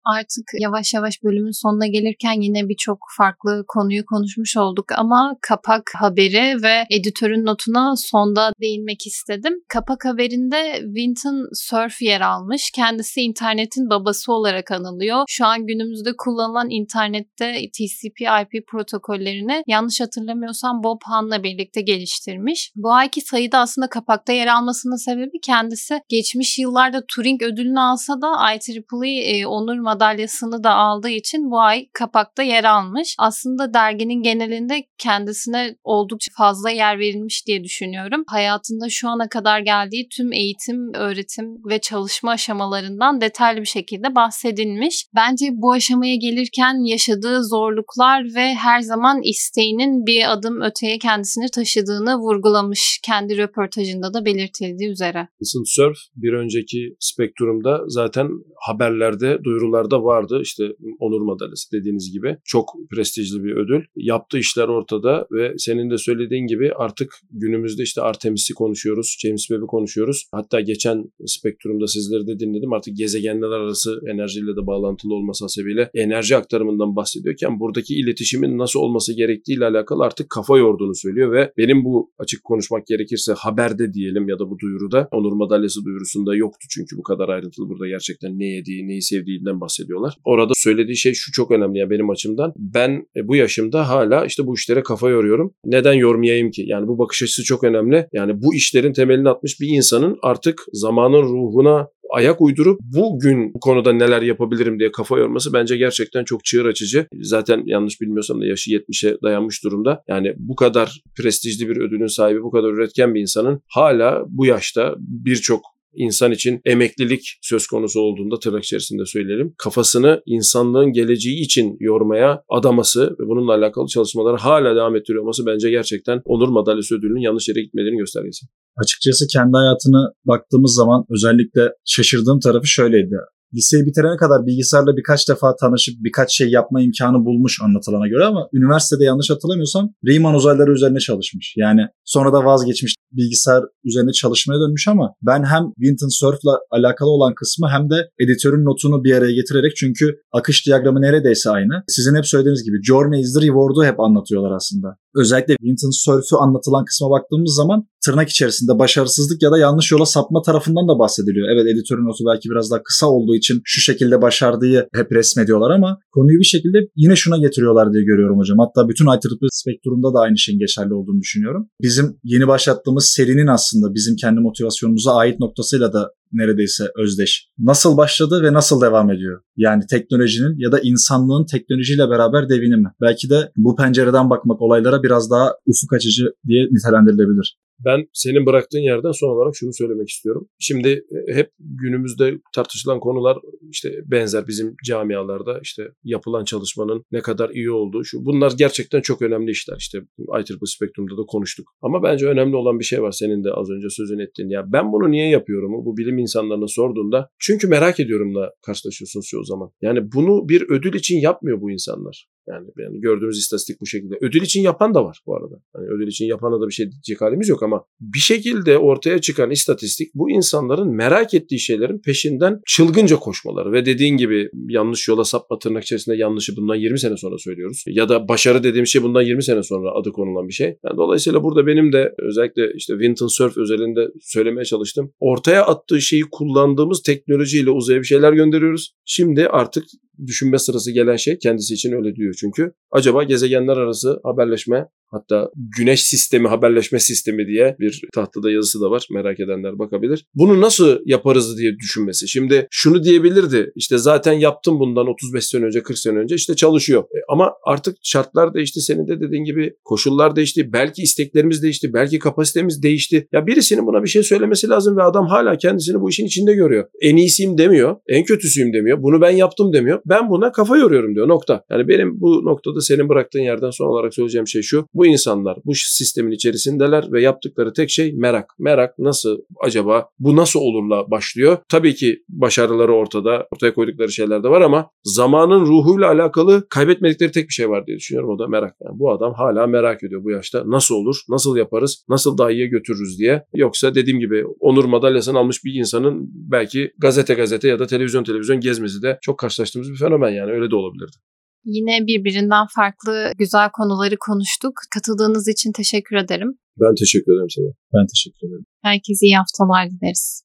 Artık 0.06 0.46
yavaş 0.60 0.94
yavaş 0.94 1.24
bölümün 1.24 1.62
sonuna 1.62 1.88
gelirken 1.88 2.42
yine 2.42 2.70
birçok 2.70 3.00
farklı 3.18 3.64
konuyu 3.68 4.06
konuşmuş 4.06 4.58
olduk 4.58 4.86
ama 4.98 5.36
kapak 5.42 5.92
haberi 5.96 6.64
ve 6.64 6.84
editörün 6.90 7.46
notuna 7.46 7.96
sonda 7.96 8.54
değinmek 8.62 9.08
istedim. 9.08 9.54
Kapak 9.68 10.06
haberinde 10.06 10.82
Winton 10.84 11.50
Cerf 11.70 12.02
yer 12.02 12.22
almış. 12.22 12.72
Kendisi 12.76 13.22
internetin 13.22 13.90
babası 13.90 14.34
olarak 14.34 14.72
anılıyor. 14.72 15.24
Şu 15.28 15.46
an 15.46 15.68
günümüzde 15.68 16.12
kullanılan 16.18 16.70
internette 16.70 17.54
TCP/IP 17.74 18.68
protokollerini 18.68 19.64
yanlış 19.68 20.02
hatırlamıyorsam 20.02 20.84
Bob 20.84 21.00
Hann'la 21.04 21.44
birlikte 21.44 21.82
geliştirmiş. 21.82 22.72
Bu 22.76 22.94
ayki 22.94 23.22
sayıda 23.22 23.60
aslında 23.60 23.90
kapakta 23.90 24.34
yer 24.34 24.48
almasının 24.48 25.06
sebebi 25.06 25.40
kendisi 25.44 26.00
geçmiş 26.10 26.60
yıllarda 26.60 27.04
Turing 27.16 27.44
ödülünü 27.44 27.80
alsa 27.80 28.22
da 28.22 28.28
IEEE 28.54 29.40
e, 29.40 29.46
onur 29.46 29.90
madalyasını 29.91 30.63
da 30.63 30.71
aldığı 30.75 31.10
için 31.10 31.51
bu 31.51 31.60
ay 31.60 31.86
kapakta 31.93 32.43
yer 32.43 32.63
almış. 32.63 33.15
Aslında 33.19 33.73
derginin 33.73 34.21
genelinde 34.23 34.84
kendisine 34.97 35.75
oldukça 35.84 36.32
fazla 36.38 36.69
yer 36.69 36.99
verilmiş 36.99 37.47
diye 37.47 37.63
düşünüyorum. 37.63 38.23
Hayatında 38.27 38.89
şu 38.89 39.10
ana 39.10 39.30
kadar 39.30 39.60
geldiği 39.60 40.10
tüm 40.17 40.34
eğitim, 40.34 40.93
öğretim 40.93 41.45
ve 41.69 41.80
çalışma 41.80 42.32
aşamalarından 42.32 43.21
detaylı 43.21 43.62
bir 43.62 43.65
şekilde 43.65 44.15
bahsedilmiş. 44.15 45.06
Bence 45.15 45.45
bu 45.51 45.71
aşamaya 45.71 46.15
gelirken 46.15 46.86
yaşadığı 46.86 47.43
zorluklar 47.43 48.23
ve 48.36 48.54
her 48.54 48.80
zaman 48.82 49.21
isteğinin 49.23 50.06
bir 50.06 50.32
adım 50.32 50.62
öteye 50.62 50.97
kendisini 50.97 51.45
taşıdığını 51.51 52.15
vurgulamış 52.17 52.99
kendi 53.04 53.38
röportajında 53.38 54.13
da 54.13 54.25
belirtildiği 54.25 54.89
üzere. 54.89 55.27
Listen 55.41 55.63
Surf 55.65 55.97
bir 56.15 56.34
önceki 56.34 56.95
spektrumda 56.99 57.80
zaten 57.88 58.27
haberlerde, 58.67 59.38
duyurularda 59.82 60.04
vardı. 60.04 60.39
İşte 60.41 60.63
onur 61.00 61.22
madalyası 61.22 61.72
dediğiniz 61.72 62.12
gibi. 62.12 62.38
Çok 62.46 62.65
prestijli 62.89 63.44
bir 63.44 63.56
ödül. 63.56 63.86
Yaptığı 63.96 64.38
işler 64.38 64.67
ortada 64.67 65.28
ve 65.32 65.54
senin 65.58 65.89
de 65.91 65.98
söylediğin 65.98 66.48
gibi 66.48 66.72
artık 66.76 67.13
günümüzde 67.32 67.84
işte 67.84 68.02
Artemis'i 68.02 68.54
konuşuyoruz, 68.54 69.17
James 69.20 69.41
Webb'i 69.41 69.67
konuşuyoruz. 69.67 70.26
Hatta 70.32 70.62
geçen 70.62 71.04
spektrumda 71.26 71.88
sizleri 71.88 72.28
de 72.28 72.39
dinledim. 72.39 72.74
Artık 72.74 72.98
gezegenler 72.98 73.48
arası 73.48 74.00
enerjiyle 74.12 74.56
de 74.56 74.67
bağlantılı 74.67 75.13
olması 75.13 75.46
hasebiyle 75.46 75.89
enerji 75.94 76.38
aktarımından 76.38 76.96
bahsediyorken 76.96 77.60
buradaki 77.60 77.96
iletişimin 77.96 78.58
nasıl 78.58 78.80
olması 78.80 79.13
gerektiğiyle 79.13 79.65
alakalı 79.65 80.04
artık 80.04 80.30
kafa 80.30 80.58
yorduğunu 80.58 80.96
söylüyor 80.96 81.32
ve 81.32 81.52
benim 81.58 81.86
bu 81.86 82.12
açık 82.20 82.44
konuşmak 82.44 82.88
gerekirse 82.88 83.34
haberde 83.34 83.94
diyelim 83.94 84.30
ya 84.30 84.39
da 84.39 84.50
bu 84.50 84.60
duyuruda 84.60 85.08
onur 85.12 85.34
madalyası 85.34 85.86
duyurusunda 85.86 86.36
yoktu 86.36 86.67
çünkü 86.70 86.98
bu 86.98 87.04
kadar 87.04 87.30
ayrıntılı 87.30 87.70
burada 87.70 87.88
gerçekten 87.88 88.39
ne 88.39 88.46
yediği, 88.46 88.88
neyi 88.88 89.02
sevdiğinden 89.02 89.62
bahsediyorlar. 89.72 90.14
Orada 90.26 90.54
söylediği 90.56 90.98
şey 90.98 91.14
şu 91.14 91.32
çok 91.32 91.52
önemli 91.52 91.80
ya 91.80 91.90
benim 91.90 92.10
açımdan. 92.10 92.54
Ben 92.58 93.06
e, 93.16 93.28
bu 93.28 93.36
yaşımda 93.36 93.90
hala 93.90 94.26
işte 94.26 94.48
bu 94.48 94.56
işlere 94.56 94.84
kafa 94.84 95.10
yoruyorum. 95.10 95.54
Neden 95.66 95.94
yormayayım 95.94 96.52
ki? 96.52 96.64
Yani 96.68 96.88
bu 96.88 97.00
bakış 97.00 97.24
açısı 97.24 97.44
çok 97.44 97.64
önemli. 97.64 98.08
Yani 98.14 98.42
bu 98.42 98.56
işlerin 98.56 98.94
temelini 98.94 99.30
atmış 99.30 99.60
bir 99.62 99.68
insanın 99.68 100.18
artık 100.22 100.64
zamanın 100.74 101.24
ruhuna 101.24 101.88
ayak 102.12 102.42
uydurup 102.42 102.80
bugün 102.82 103.54
bu 103.54 103.60
konuda 103.60 103.94
neler 103.94 104.22
yapabilirim 104.22 104.80
diye 104.80 104.92
kafa 104.92 105.18
yorması 105.18 105.54
bence 105.54 105.78
gerçekten 105.78 106.24
çok 106.24 106.46
çığır 106.46 106.66
açıcı. 106.66 107.08
Zaten 107.22 107.64
yanlış 107.66 108.02
bilmiyorsam 108.02 108.42
da 108.42 108.46
yaşı 108.46 108.72
70'e 108.72 109.18
dayanmış 109.24 109.64
durumda. 109.64 110.04
Yani 110.08 110.34
bu 110.38 110.56
kadar 110.56 111.02
prestijli 111.18 111.70
bir 111.70 111.78
ödülün 111.78 112.08
sahibi, 112.08 112.44
bu 112.44 112.52
kadar 112.52 112.70
üretken 112.70 113.16
bir 113.16 113.22
insanın 113.22 113.62
hala 113.68 114.24
bu 114.28 114.46
yaşta 114.46 114.96
birçok 115.00 115.62
insan 115.95 116.32
için 116.32 116.62
emeklilik 116.65 117.38
söz 117.41 117.67
konusu 117.67 117.99
olduğunda 117.99 118.39
tırnak 118.39 118.63
içerisinde 118.63 119.06
söyleyelim. 119.06 119.54
Kafasını 119.58 120.21
insanlığın 120.25 120.91
geleceği 120.91 121.41
için 121.41 121.77
yormaya 121.80 122.43
adaması 122.49 123.15
ve 123.19 123.27
bununla 123.27 123.54
alakalı 123.54 123.88
çalışmaları 123.88 124.38
hala 124.38 124.75
devam 124.75 124.95
ettiriyor 124.95 125.23
olması 125.23 125.45
bence 125.45 125.69
gerçekten 125.69 126.21
Onur 126.25 126.49
Madalyası 126.49 126.95
ödülünün 126.95 127.21
yanlış 127.21 127.49
yere 127.49 127.62
gitmediğini 127.62 127.97
göstergesi. 127.97 128.45
Açıkçası 128.77 129.25
kendi 129.34 129.58
hayatına 129.58 130.13
baktığımız 130.25 130.75
zaman 130.75 131.06
özellikle 131.10 131.62
şaşırdığım 131.86 132.39
tarafı 132.39 132.67
şöyleydi 132.67 133.15
liseyi 133.56 133.86
bitirene 133.86 134.18
kadar 134.18 134.46
bilgisayarla 134.46 134.98
birkaç 134.98 135.30
defa 135.30 135.56
tanışıp 135.56 135.96
birkaç 136.00 136.38
şey 136.38 136.50
yapma 136.50 136.82
imkanı 136.82 137.26
bulmuş 137.26 137.60
anlatılana 137.64 138.08
göre 138.08 138.26
ama 138.26 138.48
üniversitede 138.54 139.04
yanlış 139.04 139.30
hatırlamıyorsam 139.30 139.90
Riemann 140.08 140.36
uzayları 140.36 140.72
üzerine 140.72 141.00
çalışmış. 141.00 141.54
Yani 141.58 141.82
sonra 142.06 142.34
da 142.34 142.46
vazgeçmiş 142.46 142.96
bilgisayar 143.12 143.64
üzerine 143.86 144.12
çalışmaya 144.12 144.60
dönmüş 144.60 144.88
ama 144.88 145.14
ben 145.22 145.44
hem 145.44 145.64
Winton 145.76 146.20
Surf'la 146.20 146.60
alakalı 146.72 147.10
olan 147.10 147.34
kısmı 147.36 147.68
hem 147.70 147.90
de 147.90 147.96
editörün 148.24 148.66
notunu 148.66 149.04
bir 149.04 149.14
araya 149.16 149.34
getirerek 149.34 149.76
çünkü 149.76 150.06
akış 150.32 150.66
diyagramı 150.66 151.02
neredeyse 151.02 151.50
aynı. 151.50 151.84
Sizin 151.88 152.16
hep 152.16 152.26
söylediğiniz 152.28 152.64
gibi 152.64 152.84
Journey 152.84 153.22
is 153.22 153.34
the 153.34 153.42
Reward'u 153.46 153.84
hep 153.86 154.00
anlatıyorlar 154.00 154.52
aslında. 154.56 154.88
Özellikle 155.15 155.56
Winton 155.56 155.91
Surf'ü 156.04 156.36
anlatılan 156.36 156.86
kısma 156.86 157.10
baktığımız 157.10 157.56
zaman 157.56 157.88
tırnak 158.06 158.30
içerisinde 158.30 158.80
başarısızlık 158.80 159.43
ya 159.43 159.52
da 159.52 159.58
yanlış 159.58 159.91
yola 159.91 160.06
sapma 160.06 160.41
tarafından 160.41 160.88
da 160.88 161.00
bahsediliyor. 161.00 161.47
Evet 161.54 161.65
editörün 161.74 162.06
notu 162.06 162.24
belki 162.32 162.50
biraz 162.50 162.71
daha 162.71 162.84
kısa 162.84 163.08
olduğu 163.08 163.36
için 163.36 163.62
şu 163.63 163.82
şekilde 163.82 164.21
başardığı 164.21 164.88
hep 164.93 165.12
resmediyorlar 165.12 165.71
ama 165.71 165.97
konuyu 166.12 166.39
bir 166.39 166.45
şekilde 166.54 166.78
yine 166.95 167.15
şuna 167.15 167.38
getiriyorlar 167.38 167.93
diye 167.93 168.04
görüyorum 168.04 168.38
hocam. 168.38 168.58
Hatta 168.60 168.89
bütün 168.89 169.06
IEEE 169.06 169.47
spektrumda 169.52 170.13
da 170.13 170.19
aynı 170.19 170.38
şeyin 170.38 170.60
geçerli 170.60 170.93
olduğunu 170.93 171.19
düşünüyorum. 171.19 171.67
Bizim 171.82 172.17
yeni 172.24 172.47
başlattığımız 172.47 173.06
serinin 173.15 173.47
aslında 173.47 173.93
bizim 173.93 174.15
kendi 174.15 174.39
motivasyonumuza 174.39 175.15
ait 175.15 175.39
noktasıyla 175.39 175.93
da 175.93 176.12
neredeyse 176.34 176.84
özdeş. 176.98 177.48
Nasıl 177.60 177.98
başladı 177.98 178.44
ve 178.44 178.54
nasıl 178.54 178.82
devam 178.82 179.12
ediyor? 179.12 179.41
Yani 179.58 179.84
teknolojinin 179.89 180.56
ya 180.58 180.72
da 180.72 180.80
insanlığın 180.80 181.46
teknolojiyle 181.46 182.10
beraber 182.10 182.50
devinimi. 182.50 182.88
Belki 183.02 183.30
de 183.30 183.52
bu 183.58 183.76
pencereden 183.76 184.30
bakmak 184.30 184.62
olaylara 184.62 185.04
biraz 185.04 185.32
daha 185.32 185.54
ufuk 185.65 185.94
açıcı 185.94 186.24
diye 186.48 186.65
nitelendirilebilir. 186.65 187.58
Ben 187.86 188.06
senin 188.13 188.46
bıraktığın 188.46 188.80
yerden 188.80 189.12
son 189.12 189.30
olarak 189.36 189.56
şunu 189.56 189.74
söylemek 189.74 190.10
istiyorum. 190.10 190.48
Şimdi 190.60 190.89
e, 190.89 191.34
hep 191.34 191.52
günümüzde 191.60 192.34
tartışılan 192.56 193.00
konular 193.00 193.38
işte 193.72 193.89
benzer 194.06 194.48
bizim 194.48 194.76
camialarda 194.86 195.60
işte 195.63 195.84
yapılan 196.04 196.46
çalışmanın 196.46 197.04
ne 197.12 197.22
kadar 197.22 197.50
iyi 197.50 197.72
olduğu 197.72 198.04
şu. 198.04 198.26
Bunlar 198.26 198.54
gerçekten 198.58 199.02
çok 199.02 199.22
önemli 199.22 199.52
işler. 199.52 199.76
İşte 199.80 199.98
IEEE 200.20 200.58
Spektrum'da 200.65 201.17
da 201.17 201.22
konuştuk. 201.28 201.67
Ama 201.82 202.04
bence 202.04 202.28
önemli 202.28 202.56
olan 202.56 202.80
bir 202.80 202.84
şey 202.84 203.02
var 203.02 203.12
senin 203.12 203.44
de 203.44 203.52
az 203.52 203.70
önce 203.70 203.88
sözün 203.89 204.20
ettiğin. 204.20 204.50
Ya 204.50 204.63
ben 204.74 204.91
bunu 204.91 205.12
niye 205.12 205.30
yapıyorum? 205.30 205.72
Bu 205.86 205.98
bilim 205.98 206.17
insanlarına 206.17 206.67
sorduğunda 206.67 207.30
çünkü 207.39 207.67
merak 207.67 208.00
ediyorumla 208.00 208.50
karşılaşıyorsunuz 208.65 209.26
çoğu 209.26 209.44
zaman. 209.44 209.70
Yani 209.82 210.00
bunu 210.15 210.50
bir 210.50 210.70
ödül 210.70 210.94
için 210.94 211.20
yapmıyor 211.20 211.62
bu 211.62 211.72
insanlar. 211.72 212.28
Yani, 212.47 212.67
yani 212.77 213.01
gördüğümüz 213.01 213.38
istatistik 213.38 213.82
bu 213.82 213.86
şekilde. 213.86 214.15
Ödül 214.21 214.41
için 214.41 214.62
yapan 214.62 214.93
da 214.93 215.06
var 215.06 215.21
bu 215.25 215.36
arada. 215.36 215.56
Yani 215.75 215.88
ödül 215.88 216.08
için 216.08 216.25
yapana 216.25 216.62
da 216.62 216.67
bir 216.67 216.73
şey 216.73 216.91
diyecek 216.91 217.21
halimiz 217.21 217.49
yok 217.49 217.63
ama 217.63 217.84
bir 217.99 218.19
şekilde 218.19 218.77
ortaya 218.77 219.21
çıkan 219.21 219.51
istatistik 219.51 220.12
bu 220.15 220.32
insanların 220.32 220.95
merak 220.95 221.34
ettiği 221.34 221.60
şeylerin 221.60 222.01
peşinden 222.01 222.60
çılgınca 222.67 223.15
koşmaları 223.15 223.71
ve 223.71 223.86
dediğin 223.86 224.17
gibi 224.17 224.49
yanlış 224.69 225.08
yola 225.08 225.23
sapma 225.23 225.60
tırnak 225.60 225.84
içerisinde 225.84 226.15
yanlışı 226.15 226.58
bundan 226.58 226.75
20 226.75 226.99
sene 226.99 227.17
sonra 227.17 227.38
söylüyoruz. 227.38 227.84
Ya 227.88 228.10
da 228.10 228.27
başarı 228.27 228.63
dediğim 228.63 228.88
şey 228.88 229.04
bundan 229.04 229.21
20 229.21 229.43
sene 229.43 229.63
sonra 229.63 229.91
adı 229.91 230.12
konulan 230.12 230.47
bir 230.47 230.54
şey. 230.54 230.67
Yani 230.67 230.97
dolayısıyla 230.97 231.43
burada 231.43 231.67
benim 231.67 231.93
de 231.93 232.13
özellikle 232.17 232.73
işte 232.75 232.93
Winton 232.93 233.27
Surf 233.27 233.58
özelinde 233.58 234.08
söylemeye 234.21 234.65
çalıştım. 234.65 235.13
Ortaya 235.19 235.65
attığı 235.65 236.01
şeyi 236.01 236.23
kullandığımız 236.32 237.01
teknolojiyle 237.01 237.69
uzaya 237.69 237.99
bir 237.99 238.06
şeyler 238.06 238.34
gönderiyoruz. 238.34 238.95
Şimdi 239.06 239.47
artık 239.47 239.84
düşünme 240.26 240.60
sırası 240.60 240.91
gelen 240.91 241.15
şey 241.15 241.38
kendisi 241.38 241.74
için 241.74 241.91
öyle 241.91 242.15
diyor 242.15 242.34
çünkü. 242.39 242.74
Acaba 242.91 243.24
gezegenler 243.24 243.78
arası 243.78 244.19
haberleşme 244.24 244.88
Hatta 245.12 245.50
güneş 245.78 246.04
sistemi 246.04 246.47
haberleşme 246.47 247.00
sistemi 247.00 247.47
diye 247.47 247.76
bir 247.80 248.02
tahtada 248.13 248.52
yazısı 248.52 248.82
da 248.82 248.91
var. 248.91 249.08
Merak 249.12 249.39
edenler 249.39 249.80
bakabilir. 249.80 250.26
Bunu 250.36 250.62
nasıl 250.62 250.97
yaparız 251.06 251.58
diye 251.58 251.78
düşünmesi. 251.78 252.28
Şimdi 252.28 252.67
şunu 252.71 253.04
diyebilirdi. 253.04 253.71
İşte 253.76 253.97
zaten 253.97 254.34
yaptım 254.34 254.80
bundan 254.80 255.08
35 255.08 255.45
sene 255.45 255.65
önce 255.65 255.84
40 255.84 255.97
sene 255.97 256.17
önce 256.17 256.36
işte 256.36 256.56
çalışıyor. 256.56 257.04
E, 257.04 257.17
ama 257.30 257.54
artık 257.63 257.97
şartlar 258.04 258.54
değişti. 258.54 258.82
Senin 258.82 259.08
de 259.08 259.19
dediğin 259.19 259.43
gibi 259.43 259.74
koşullar 259.84 260.36
değişti. 260.36 260.74
Belki 260.74 261.02
isteklerimiz 261.02 261.63
değişti. 261.63 261.93
Belki 261.93 262.19
kapasitemiz 262.19 262.84
değişti. 262.84 263.28
Ya 263.32 263.47
birisinin 263.47 263.88
buna 263.88 264.04
bir 264.04 264.10
şey 264.10 264.24
söylemesi 264.24 264.69
lazım 264.69 264.97
ve 264.97 265.04
adam 265.04 265.28
hala 265.28 265.58
kendisini 265.58 266.02
bu 266.02 266.10
işin 266.10 266.26
içinde 266.26 266.54
görüyor. 266.54 266.86
En 267.02 267.15
iyisiyim 267.15 267.58
demiyor. 267.58 267.95
En 268.08 268.24
kötüsüyüm 268.24 268.74
demiyor. 268.74 269.04
Bunu 269.04 269.21
ben 269.21 269.32
yaptım 269.32 269.74
demiyor. 269.74 270.02
Ben 270.06 270.30
buna 270.30 270.52
kafa 270.52 270.78
yoruyorum 270.78 271.15
diyor. 271.15 271.28
Nokta. 271.28 271.63
Yani 271.71 271.88
benim 271.88 272.21
bu 272.21 272.45
noktada 272.45 272.82
senin 272.82 273.10
bıraktığın 273.10 273.39
yerden 273.39 273.69
son 273.69 273.86
olarak 273.88 274.13
söyleyeceğim 274.13 274.47
şey 274.47 274.62
şu. 274.62 274.86
Bu 274.93 275.01
Bu 275.02 275.06
insanlar 275.06 275.58
bu 275.66 275.72
sistemin 275.76 276.32
içerisindeler 276.32 277.12
ve 277.12 277.22
yaptıkları 277.22 277.74
tek 277.74 277.90
şey 277.90 278.14
merak. 278.14 278.56
Merak 278.60 279.00
nasıl 279.00 279.38
acaba 279.64 280.10
bu 280.20 280.36
nasıl 280.36 280.60
olurla 280.60 281.12
başlıyor. 281.12 281.58
Tabii 281.70 281.96
ki 281.96 282.24
başarıları 282.30 282.94
ortada, 282.94 283.48
ortaya 283.52 283.74
koydukları 283.74 284.12
şeyler 284.12 284.44
de 284.44 284.50
var 284.50 284.62
ama 284.62 284.90
zamanın 285.04 285.66
ruhuyla 285.66 286.08
alakalı 286.08 286.68
kaybetmedikleri 286.70 287.32
tek 287.32 287.48
bir 287.48 287.54
şey 287.54 287.70
var 287.70 287.88
diye 287.88 287.98
düşünüyorum. 287.98 288.30
O 288.30 288.40
da 288.40 288.48
merak. 288.48 288.76
Yani 288.82 289.00
bu 289.00 289.12
adam 289.12 289.34
hala 289.34 289.68
merak 289.68 290.04
ediyor 290.04 290.24
bu 290.24 290.32
yaşta. 290.32 290.64
Nasıl 290.66 290.96
olur? 290.96 291.16
Nasıl 291.30 291.58
yaparız? 291.58 292.06
Nasıl 292.10 292.38
daha 292.38 292.52
iyiye 292.52 292.68
götürürüz 292.68 293.20
diye. 293.20 293.44
Yoksa 293.54 293.96
dediğim 293.96 294.20
gibi 294.20 294.46
onur 294.60 294.86
madalyasını 294.86 295.40
almış 295.40 295.64
bir 295.66 295.74
insanın 295.74 296.30
belki 296.34 296.92
gazete 296.98 297.34
gazete 297.34 297.68
ya 297.68 297.80
da 297.80 297.88
televizyon 297.88 298.24
televizyon 298.24 298.60
gezmesi 298.60 299.02
de 299.02 299.18
çok 299.22 299.40
karşılaştığımız 299.40 299.92
bir 299.92 299.98
fenomen 299.98 300.30
yani 300.30 300.52
öyle 300.52 300.72
de 300.72 300.76
olabilirdi. 300.76 301.18
Yine 301.65 302.08
birbirinden 302.08 302.65
farklı 302.76 303.32
güzel 303.38 303.69
konuları 303.74 304.15
konuştuk. 304.17 304.74
Katıldığınız 304.93 305.47
için 305.47 305.71
teşekkür 305.71 306.15
ederim. 306.15 306.52
Ben 306.82 306.95
teşekkür 306.95 307.32
ederim 307.34 307.50
sana. 307.50 307.71
Ben 307.93 308.08
teşekkür 308.13 308.47
ederim. 308.47 308.65
Herkese 308.82 309.26
iyi 309.26 309.38
haftalar 309.38 309.91
dileriz. 309.91 310.39